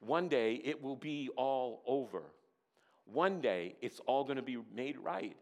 One 0.00 0.28
day, 0.28 0.60
it 0.64 0.82
will 0.82 0.96
be 0.96 1.28
all 1.36 1.82
over. 1.86 2.22
One 3.04 3.40
day, 3.40 3.76
it's 3.80 4.00
all 4.06 4.24
going 4.24 4.36
to 4.36 4.42
be 4.42 4.58
made 4.74 4.98
right. 4.98 5.36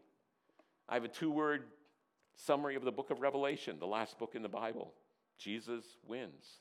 I 0.89 0.95
have 0.95 1.05
a 1.05 1.09
two 1.09 1.31
word 1.31 1.63
summary 2.35 2.75
of 2.75 2.83
the 2.83 2.91
book 2.91 3.11
of 3.11 3.21
Revelation, 3.21 3.77
the 3.79 3.87
last 3.87 4.17
book 4.19 4.35
in 4.35 4.41
the 4.41 4.49
Bible 4.49 4.93
Jesus 5.37 5.83
wins. 6.07 6.59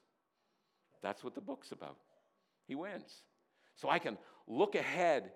That's 1.03 1.23
what 1.23 1.35
the 1.35 1.41
book's 1.41 1.73
about. 1.73 1.97
He 2.67 2.75
wins. 2.75 3.23
So 3.75 3.89
I 3.89 3.99
can 3.99 4.17
look 4.47 4.75
ahead 4.75 5.33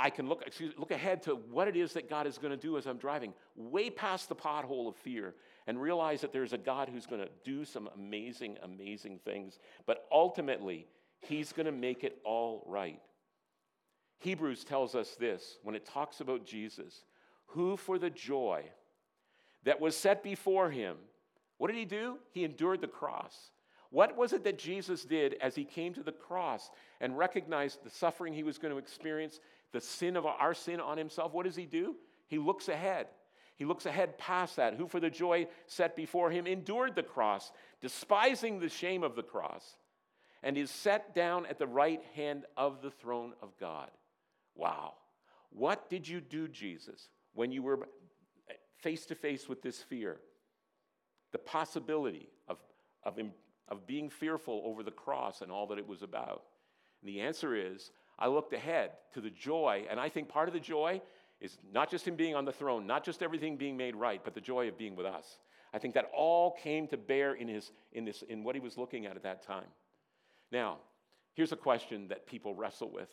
I 0.00 0.10
can 0.10 0.28
look, 0.28 0.42
excuse, 0.46 0.72
look 0.78 0.90
ahead 0.90 1.22
to 1.24 1.34
what 1.34 1.68
it 1.68 1.76
is 1.76 1.92
that 1.92 2.08
God 2.08 2.26
is 2.26 2.38
going 2.38 2.50
to 2.50 2.56
do 2.56 2.78
as 2.78 2.86
I'm 2.86 2.96
driving, 2.96 3.34
way 3.54 3.90
past 3.90 4.28
the 4.28 4.34
pothole 4.34 4.88
of 4.88 4.96
fear, 4.96 5.34
and 5.66 5.80
realize 5.80 6.22
that 6.22 6.32
there's 6.32 6.54
a 6.54 6.58
God 6.58 6.88
who's 6.88 7.06
going 7.06 7.20
to 7.20 7.28
do 7.44 7.64
some 7.66 7.88
amazing, 7.94 8.56
amazing 8.62 9.20
things. 9.24 9.58
But 9.86 10.06
ultimately, 10.10 10.86
He's 11.20 11.52
going 11.52 11.66
to 11.66 11.72
make 11.72 12.02
it 12.02 12.18
all 12.24 12.64
right. 12.66 13.00
Hebrews 14.20 14.64
tells 14.64 14.94
us 14.94 15.16
this 15.16 15.58
when 15.62 15.74
it 15.74 15.86
talks 15.86 16.20
about 16.20 16.46
Jesus, 16.46 17.04
who 17.46 17.76
for 17.76 17.98
the 17.98 18.10
joy 18.10 18.64
that 19.64 19.80
was 19.80 19.96
set 19.96 20.22
before 20.22 20.70
him, 20.70 20.96
what 21.58 21.68
did 21.68 21.76
he 21.76 21.84
do? 21.84 22.16
He 22.30 22.44
endured 22.44 22.80
the 22.80 22.86
cross. 22.86 23.50
What 23.90 24.16
was 24.16 24.32
it 24.32 24.44
that 24.44 24.58
Jesus 24.58 25.04
did 25.04 25.34
as 25.40 25.54
he 25.54 25.64
came 25.64 25.92
to 25.94 26.02
the 26.02 26.12
cross 26.12 26.70
and 27.00 27.18
recognized 27.18 27.82
the 27.82 27.90
suffering 27.90 28.32
he 28.32 28.44
was 28.44 28.56
going 28.56 28.72
to 28.72 28.78
experience 28.78 29.40
the 29.72 29.80
sin 29.80 30.16
of 30.16 30.26
our 30.26 30.54
sin 30.54 30.80
on 30.80 30.98
himself, 30.98 31.32
what 31.32 31.46
does 31.46 31.56
he 31.56 31.66
do? 31.66 31.96
He 32.26 32.38
looks 32.38 32.68
ahead. 32.68 33.06
He 33.56 33.64
looks 33.64 33.84
ahead 33.86 34.16
past 34.16 34.56
that, 34.56 34.74
who 34.74 34.88
for 34.88 35.00
the 35.00 35.10
joy 35.10 35.46
set 35.66 35.94
before 35.94 36.30
him 36.30 36.46
endured 36.46 36.94
the 36.94 37.02
cross, 37.02 37.52
despising 37.80 38.58
the 38.58 38.70
shame 38.70 39.02
of 39.02 39.16
the 39.16 39.22
cross, 39.22 39.76
and 40.42 40.56
is 40.56 40.70
set 40.70 41.14
down 41.14 41.44
at 41.44 41.58
the 41.58 41.66
right 41.66 42.02
hand 42.14 42.46
of 42.56 42.80
the 42.80 42.90
throne 42.90 43.34
of 43.42 43.50
God. 43.58 43.90
Wow. 44.54 44.94
What 45.50 45.90
did 45.90 46.08
you 46.08 46.20
do, 46.20 46.48
Jesus, 46.48 47.10
when 47.34 47.52
you 47.52 47.62
were 47.62 47.88
face 48.78 49.04
to 49.06 49.14
face 49.14 49.48
with 49.48 49.60
this 49.60 49.82
fear? 49.82 50.20
The 51.32 51.38
possibility 51.38 52.30
of, 52.48 52.58
of, 53.04 53.18
of 53.68 53.86
being 53.86 54.08
fearful 54.08 54.62
over 54.64 54.82
the 54.82 54.90
cross 54.90 55.42
and 55.42 55.52
all 55.52 55.66
that 55.66 55.78
it 55.78 55.86
was 55.86 56.02
about. 56.02 56.44
And 57.02 57.08
the 57.08 57.20
answer 57.20 57.54
is 57.54 57.90
I 58.20 58.28
looked 58.28 58.52
ahead 58.52 58.92
to 59.14 59.20
the 59.20 59.30
joy, 59.30 59.86
and 59.90 59.98
I 59.98 60.08
think 60.08 60.28
part 60.28 60.48
of 60.48 60.54
the 60.54 60.60
joy 60.60 61.00
is 61.40 61.56
not 61.72 61.90
just 61.90 62.06
him 62.06 62.16
being 62.16 62.34
on 62.34 62.44
the 62.44 62.52
throne, 62.52 62.86
not 62.86 63.04
just 63.04 63.22
everything 63.22 63.56
being 63.56 63.76
made 63.76 63.96
right, 63.96 64.20
but 64.22 64.34
the 64.34 64.40
joy 64.40 64.68
of 64.68 64.76
being 64.76 64.94
with 64.94 65.06
us. 65.06 65.38
I 65.72 65.78
think 65.78 65.94
that 65.94 66.10
all 66.14 66.56
came 66.62 66.86
to 66.88 66.96
bear 66.96 67.34
in, 67.34 67.48
his, 67.48 67.70
in, 67.92 68.04
this, 68.04 68.22
in 68.28 68.44
what 68.44 68.54
he 68.54 68.60
was 68.60 68.76
looking 68.76 69.06
at 69.06 69.16
at 69.16 69.22
that 69.22 69.42
time. 69.42 69.68
Now, 70.52 70.78
here's 71.34 71.52
a 71.52 71.56
question 71.56 72.08
that 72.08 72.26
people 72.26 72.54
wrestle 72.54 72.90
with 72.90 73.08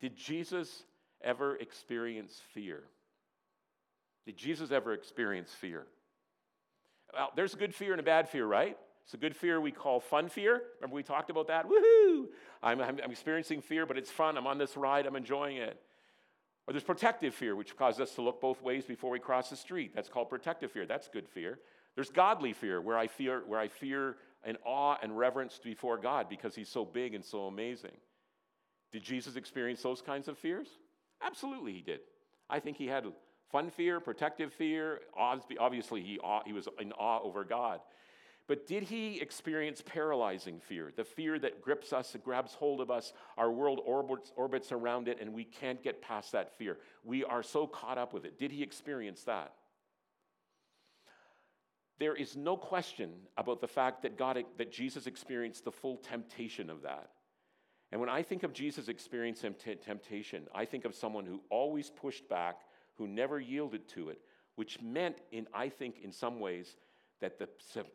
Did 0.00 0.16
Jesus 0.16 0.82
ever 1.22 1.56
experience 1.56 2.40
fear? 2.52 2.82
Did 4.26 4.36
Jesus 4.36 4.70
ever 4.70 4.92
experience 4.92 5.52
fear? 5.52 5.86
Well, 7.14 7.30
there's 7.36 7.54
a 7.54 7.56
good 7.56 7.74
fear 7.74 7.92
and 7.92 8.00
a 8.00 8.04
bad 8.04 8.28
fear, 8.28 8.46
right? 8.46 8.76
It's 9.04 9.14
a 9.14 9.16
good 9.16 9.34
fear 9.34 9.60
we 9.60 9.72
call 9.72 10.00
fun 10.00 10.28
fear. 10.28 10.62
Remember 10.80 10.94
we 10.94 11.02
talked 11.02 11.30
about 11.30 11.48
that? 11.48 11.66
Woohoo! 11.68 12.26
I'm, 12.62 12.80
I'm, 12.80 12.98
I'm 13.02 13.10
experiencing 13.10 13.60
fear, 13.60 13.84
but 13.84 13.98
it's 13.98 14.10
fun. 14.10 14.36
I'm 14.36 14.46
on 14.46 14.58
this 14.58 14.76
ride. 14.76 15.06
I'm 15.06 15.16
enjoying 15.16 15.56
it. 15.56 15.80
Or 16.66 16.72
there's 16.72 16.84
protective 16.84 17.34
fear, 17.34 17.56
which 17.56 17.76
causes 17.76 18.00
us 18.00 18.14
to 18.14 18.22
look 18.22 18.40
both 18.40 18.62
ways 18.62 18.84
before 18.84 19.10
we 19.10 19.18
cross 19.18 19.50
the 19.50 19.56
street. 19.56 19.92
That's 19.94 20.08
called 20.08 20.30
protective 20.30 20.70
fear. 20.70 20.86
That's 20.86 21.08
good 21.08 21.28
fear. 21.28 21.58
There's 21.94 22.10
godly 22.10 22.52
fear, 22.52 22.80
where 22.80 22.96
I 22.96 23.08
fear, 23.08 23.42
where 23.46 23.58
I 23.58 23.68
fear 23.68 24.16
and 24.44 24.56
awe 24.64 24.96
and 25.02 25.16
reverence 25.18 25.60
before 25.62 25.98
God 25.98 26.28
because 26.28 26.54
He's 26.54 26.68
so 26.68 26.84
big 26.84 27.14
and 27.14 27.24
so 27.24 27.46
amazing. 27.46 27.96
Did 28.92 29.02
Jesus 29.02 29.36
experience 29.36 29.82
those 29.82 30.00
kinds 30.00 30.28
of 30.28 30.38
fears? 30.38 30.68
Absolutely, 31.20 31.72
He 31.72 31.82
did. 31.82 32.00
I 32.48 32.60
think 32.60 32.76
He 32.76 32.86
had 32.86 33.06
fun 33.50 33.70
fear, 33.70 33.98
protective 34.00 34.52
fear. 34.52 35.00
Obviously, 35.16 36.02
He, 36.02 36.18
he 36.46 36.52
was 36.52 36.68
in 36.80 36.92
awe 36.92 37.20
over 37.22 37.44
God. 37.44 37.80
But 38.52 38.66
did 38.66 38.82
he 38.82 39.18
experience 39.18 39.80
paralyzing 39.80 40.60
fear? 40.60 40.92
The 40.94 41.04
fear 41.04 41.38
that 41.38 41.62
grips 41.62 41.90
us, 41.90 42.12
that 42.12 42.22
grabs 42.22 42.52
hold 42.52 42.82
of 42.82 42.90
us, 42.90 43.14
our 43.38 43.50
world 43.50 43.80
orbits, 43.82 44.30
orbits 44.36 44.72
around 44.72 45.08
it, 45.08 45.16
and 45.22 45.32
we 45.32 45.44
can't 45.44 45.82
get 45.82 46.02
past 46.02 46.32
that 46.32 46.58
fear. 46.58 46.76
We 47.02 47.24
are 47.24 47.42
so 47.42 47.66
caught 47.66 47.96
up 47.96 48.12
with 48.12 48.26
it. 48.26 48.38
Did 48.38 48.52
he 48.52 48.62
experience 48.62 49.22
that? 49.22 49.54
There 51.98 52.14
is 52.14 52.36
no 52.36 52.58
question 52.58 53.12
about 53.38 53.62
the 53.62 53.68
fact 53.68 54.02
that, 54.02 54.18
God, 54.18 54.44
that 54.58 54.70
Jesus 54.70 55.06
experienced 55.06 55.64
the 55.64 55.72
full 55.72 55.96
temptation 55.96 56.68
of 56.68 56.82
that. 56.82 57.08
And 57.90 58.02
when 58.02 58.10
I 58.10 58.22
think 58.22 58.42
of 58.42 58.52
Jesus 58.52 58.88
experiencing 58.88 59.54
temptation, 59.82 60.46
I 60.54 60.66
think 60.66 60.84
of 60.84 60.94
someone 60.94 61.24
who 61.24 61.40
always 61.48 61.88
pushed 61.88 62.28
back, 62.28 62.60
who 62.98 63.08
never 63.08 63.40
yielded 63.40 63.88
to 63.94 64.10
it, 64.10 64.20
which 64.56 64.78
meant, 64.82 65.22
in, 65.30 65.46
I 65.54 65.70
think, 65.70 66.00
in 66.04 66.12
some 66.12 66.38
ways, 66.38 66.76
that 67.22 67.38
the, 67.38 67.48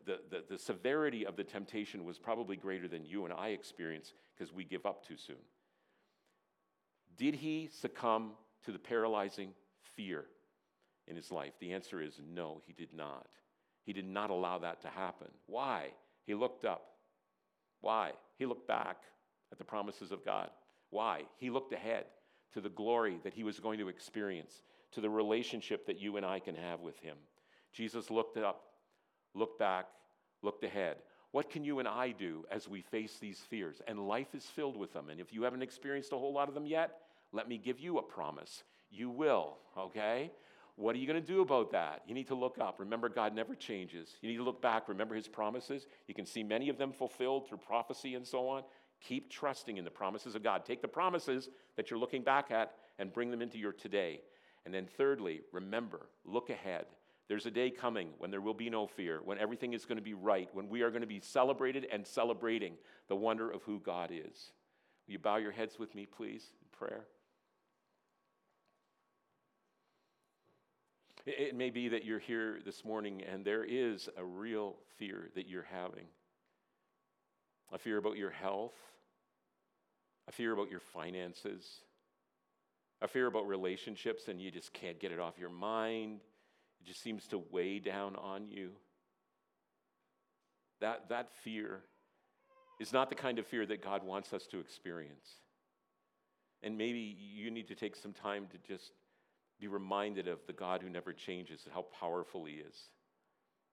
the, 0.06 0.18
the, 0.30 0.44
the 0.48 0.58
severity 0.58 1.24
of 1.24 1.36
the 1.36 1.44
temptation 1.44 2.04
was 2.04 2.18
probably 2.18 2.56
greater 2.56 2.88
than 2.88 3.04
you 3.04 3.24
and 3.24 3.32
I 3.32 3.48
experience 3.48 4.14
because 4.36 4.52
we 4.52 4.64
give 4.64 4.86
up 4.86 5.06
too 5.06 5.16
soon. 5.16 5.36
Did 7.18 7.34
he 7.34 7.68
succumb 7.70 8.32
to 8.64 8.72
the 8.72 8.78
paralyzing 8.78 9.50
fear 9.94 10.24
in 11.06 11.14
his 11.14 11.30
life? 11.30 11.52
The 11.60 11.74
answer 11.74 12.00
is 12.00 12.18
no, 12.34 12.62
he 12.66 12.72
did 12.72 12.92
not. 12.94 13.26
He 13.84 13.92
did 13.92 14.08
not 14.08 14.30
allow 14.30 14.58
that 14.58 14.80
to 14.82 14.88
happen. 14.88 15.28
Why? 15.46 15.90
He 16.24 16.34
looked 16.34 16.64
up. 16.64 16.86
Why? 17.82 18.12
He 18.38 18.46
looked 18.46 18.66
back 18.66 18.96
at 19.52 19.58
the 19.58 19.64
promises 19.64 20.10
of 20.10 20.24
God. 20.24 20.48
Why? 20.90 21.22
He 21.36 21.50
looked 21.50 21.74
ahead 21.74 22.06
to 22.54 22.62
the 22.62 22.70
glory 22.70 23.20
that 23.24 23.34
he 23.34 23.44
was 23.44 23.60
going 23.60 23.78
to 23.78 23.88
experience, 23.88 24.62
to 24.92 25.02
the 25.02 25.10
relationship 25.10 25.86
that 25.86 26.00
you 26.00 26.16
and 26.16 26.24
I 26.24 26.38
can 26.38 26.54
have 26.54 26.80
with 26.80 26.98
him. 27.00 27.16
Jesus 27.72 28.10
looked 28.10 28.38
up 28.38 28.67
look 29.34 29.58
back, 29.58 29.86
looked 30.42 30.64
ahead. 30.64 30.96
What 31.32 31.50
can 31.50 31.64
you 31.64 31.78
and 31.78 31.86
I 31.86 32.12
do 32.12 32.44
as 32.50 32.68
we 32.68 32.80
face 32.80 33.18
these 33.20 33.38
fears? 33.38 33.82
And 33.86 34.08
life 34.08 34.34
is 34.34 34.44
filled 34.44 34.76
with 34.76 34.92
them. 34.92 35.10
And 35.10 35.20
if 35.20 35.32
you 35.32 35.42
haven't 35.42 35.62
experienced 35.62 36.12
a 36.12 36.18
whole 36.18 36.32
lot 36.32 36.48
of 36.48 36.54
them 36.54 36.66
yet, 36.66 37.00
let 37.32 37.48
me 37.48 37.58
give 37.58 37.78
you 37.78 37.98
a 37.98 38.02
promise. 38.02 38.64
You 38.90 39.10
will, 39.10 39.58
okay? 39.76 40.32
What 40.76 40.94
are 40.94 40.98
you 40.98 41.06
going 41.06 41.20
to 41.20 41.26
do 41.26 41.42
about 41.42 41.72
that? 41.72 42.02
You 42.06 42.14
need 42.14 42.28
to 42.28 42.34
look 42.34 42.58
up. 42.58 42.78
Remember, 42.78 43.08
God 43.08 43.34
never 43.34 43.54
changes. 43.54 44.14
You 44.22 44.30
need 44.30 44.36
to 44.36 44.44
look 44.44 44.62
back. 44.62 44.88
Remember 44.88 45.14
his 45.14 45.28
promises. 45.28 45.86
You 46.06 46.14
can 46.14 46.24
see 46.24 46.42
many 46.42 46.68
of 46.68 46.78
them 46.78 46.92
fulfilled 46.92 47.48
through 47.48 47.58
prophecy 47.58 48.14
and 48.14 48.26
so 48.26 48.48
on. 48.48 48.62
Keep 49.00 49.30
trusting 49.30 49.76
in 49.76 49.84
the 49.84 49.90
promises 49.90 50.34
of 50.34 50.42
God. 50.42 50.64
Take 50.64 50.80
the 50.80 50.88
promises 50.88 51.50
that 51.76 51.90
you're 51.90 51.98
looking 51.98 52.22
back 52.22 52.50
at 52.50 52.74
and 52.98 53.12
bring 53.12 53.30
them 53.30 53.42
into 53.42 53.58
your 53.58 53.72
today. 53.72 54.20
And 54.64 54.72
then, 54.72 54.86
thirdly, 54.96 55.42
remember, 55.52 56.06
look 56.24 56.48
ahead. 56.48 56.86
There's 57.28 57.46
a 57.46 57.50
day 57.50 57.70
coming 57.70 58.08
when 58.18 58.30
there 58.30 58.40
will 58.40 58.54
be 58.54 58.70
no 58.70 58.86
fear, 58.86 59.20
when 59.22 59.38
everything 59.38 59.74
is 59.74 59.84
going 59.84 59.98
to 59.98 60.02
be 60.02 60.14
right, 60.14 60.48
when 60.54 60.68
we 60.68 60.80
are 60.80 60.90
going 60.90 61.02
to 61.02 61.06
be 61.06 61.20
celebrated 61.20 61.86
and 61.92 62.06
celebrating 62.06 62.74
the 63.08 63.16
wonder 63.16 63.50
of 63.50 63.62
who 63.64 63.80
God 63.80 64.10
is. 64.10 64.52
Will 65.06 65.12
you 65.12 65.18
bow 65.18 65.36
your 65.36 65.52
heads 65.52 65.78
with 65.78 65.94
me, 65.94 66.06
please, 66.06 66.46
in 66.62 66.78
prayer? 66.78 67.04
It 71.26 71.54
may 71.54 71.68
be 71.68 71.88
that 71.88 72.06
you're 72.06 72.18
here 72.18 72.60
this 72.64 72.86
morning 72.86 73.22
and 73.30 73.44
there 73.44 73.62
is 73.62 74.08
a 74.16 74.24
real 74.24 74.76
fear 74.96 75.28
that 75.34 75.46
you're 75.46 75.66
having 75.70 76.06
a 77.70 77.76
fear 77.76 77.98
about 77.98 78.16
your 78.16 78.30
health, 78.30 78.72
a 80.26 80.32
fear 80.32 80.54
about 80.54 80.70
your 80.70 80.80
finances, 80.80 81.82
a 83.02 83.08
fear 83.08 83.26
about 83.26 83.46
relationships, 83.46 84.28
and 84.28 84.40
you 84.40 84.50
just 84.50 84.72
can't 84.72 84.98
get 84.98 85.12
it 85.12 85.20
off 85.20 85.38
your 85.38 85.50
mind. 85.50 86.20
It 86.80 86.86
just 86.86 87.02
seems 87.02 87.26
to 87.28 87.42
weigh 87.50 87.78
down 87.78 88.16
on 88.16 88.48
you. 88.48 88.72
That, 90.80 91.08
that 91.08 91.32
fear 91.42 91.80
is 92.80 92.92
not 92.92 93.08
the 93.08 93.16
kind 93.16 93.38
of 93.38 93.46
fear 93.46 93.66
that 93.66 93.82
God 93.82 94.04
wants 94.04 94.32
us 94.32 94.46
to 94.48 94.60
experience. 94.60 95.28
And 96.62 96.78
maybe 96.78 97.16
you 97.34 97.50
need 97.50 97.68
to 97.68 97.74
take 97.74 97.96
some 97.96 98.12
time 98.12 98.46
to 98.50 98.58
just 98.58 98.92
be 99.60 99.66
reminded 99.66 100.28
of 100.28 100.38
the 100.46 100.52
God 100.52 100.82
who 100.82 100.88
never 100.88 101.12
changes, 101.12 101.62
and 101.64 101.74
how 101.74 101.82
powerful 101.98 102.44
He 102.44 102.54
is, 102.54 102.76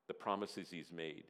the 0.07 0.13
promises 0.13 0.69
He's 0.71 0.91
made, 0.91 1.25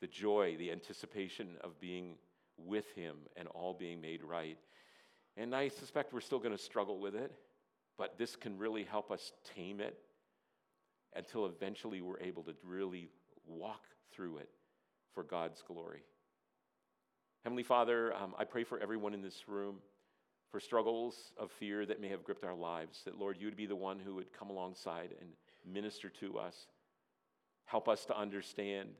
the 0.00 0.06
joy, 0.06 0.56
the 0.58 0.70
anticipation 0.70 1.56
of 1.62 1.78
being 1.78 2.16
with 2.56 2.90
Him 2.94 3.16
and 3.36 3.48
all 3.48 3.74
being 3.74 4.00
made 4.00 4.22
right. 4.22 4.58
And 5.36 5.54
I 5.54 5.68
suspect 5.68 6.12
we're 6.12 6.20
still 6.20 6.38
going 6.38 6.56
to 6.56 6.62
struggle 6.62 6.98
with 6.98 7.14
it, 7.14 7.32
but 7.98 8.16
this 8.16 8.34
can 8.34 8.58
really 8.58 8.84
help 8.84 9.10
us 9.10 9.32
tame 9.54 9.80
it 9.80 9.98
until 11.14 11.46
eventually 11.46 12.00
we're 12.00 12.20
able 12.20 12.42
to 12.44 12.54
really 12.64 13.08
walk 13.46 13.82
through 14.12 14.38
it 14.38 14.50
for 15.14 15.22
God's 15.22 15.62
glory. 15.62 16.02
Heavenly 17.44 17.62
Father, 17.62 18.14
um, 18.14 18.34
I 18.38 18.44
pray 18.44 18.64
for 18.64 18.78
everyone 18.78 19.14
in 19.14 19.22
this 19.22 19.48
room 19.48 19.76
for 20.50 20.60
struggles 20.60 21.32
of 21.38 21.50
fear 21.52 21.86
that 21.86 22.00
may 22.00 22.08
have 22.08 22.24
gripped 22.24 22.44
our 22.44 22.54
lives, 22.54 23.02
that 23.04 23.18
Lord, 23.18 23.36
you 23.38 23.46
would 23.46 23.56
be 23.56 23.66
the 23.66 23.76
one 23.76 23.98
who 23.98 24.14
would 24.16 24.32
come 24.32 24.50
alongside 24.50 25.10
and 25.20 25.30
minister 25.64 26.08
to 26.20 26.38
us. 26.38 26.66
Help 27.66 27.88
us 27.88 28.04
to 28.06 28.18
understand 28.18 28.90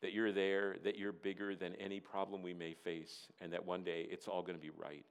that 0.00 0.12
you're 0.12 0.32
there, 0.32 0.76
that 0.84 0.98
you're 0.98 1.12
bigger 1.12 1.56
than 1.56 1.74
any 1.76 1.98
problem 1.98 2.42
we 2.42 2.54
may 2.54 2.74
face, 2.74 3.28
and 3.40 3.52
that 3.52 3.66
one 3.66 3.82
day 3.82 4.06
it's 4.10 4.28
all 4.28 4.42
going 4.42 4.56
to 4.56 4.62
be 4.62 4.70
right. 4.70 5.04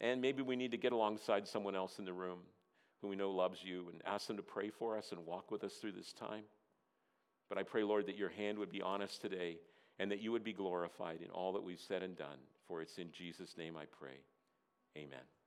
And 0.00 0.20
maybe 0.20 0.42
we 0.42 0.56
need 0.56 0.70
to 0.72 0.78
get 0.78 0.92
alongside 0.92 1.46
someone 1.46 1.76
else 1.76 1.98
in 1.98 2.04
the 2.04 2.12
room 2.12 2.38
who 3.00 3.08
we 3.08 3.16
know 3.16 3.30
loves 3.30 3.62
you, 3.62 3.86
and 3.92 4.02
ask 4.04 4.26
them 4.26 4.36
to 4.36 4.42
pray 4.42 4.70
for 4.70 4.96
us 4.96 5.12
and 5.12 5.26
walk 5.26 5.50
with 5.50 5.64
us 5.64 5.74
through 5.74 5.92
this 5.92 6.12
time. 6.12 6.44
But 7.48 7.58
I 7.58 7.62
pray, 7.62 7.82
Lord, 7.82 8.06
that 8.06 8.18
your 8.18 8.28
hand 8.28 8.58
would 8.58 8.70
be 8.70 8.82
on 8.82 9.02
us 9.02 9.18
today 9.18 9.58
and 9.98 10.10
that 10.10 10.20
you 10.20 10.32
would 10.32 10.44
be 10.44 10.52
glorified 10.52 11.20
in 11.22 11.30
all 11.30 11.52
that 11.54 11.64
we've 11.64 11.80
said 11.80 12.02
and 12.02 12.16
done. 12.16 12.38
For 12.66 12.82
it's 12.82 12.98
in 12.98 13.10
Jesus' 13.12 13.56
name 13.56 13.76
I 13.76 13.84
pray. 13.98 14.20
Amen. 14.96 15.37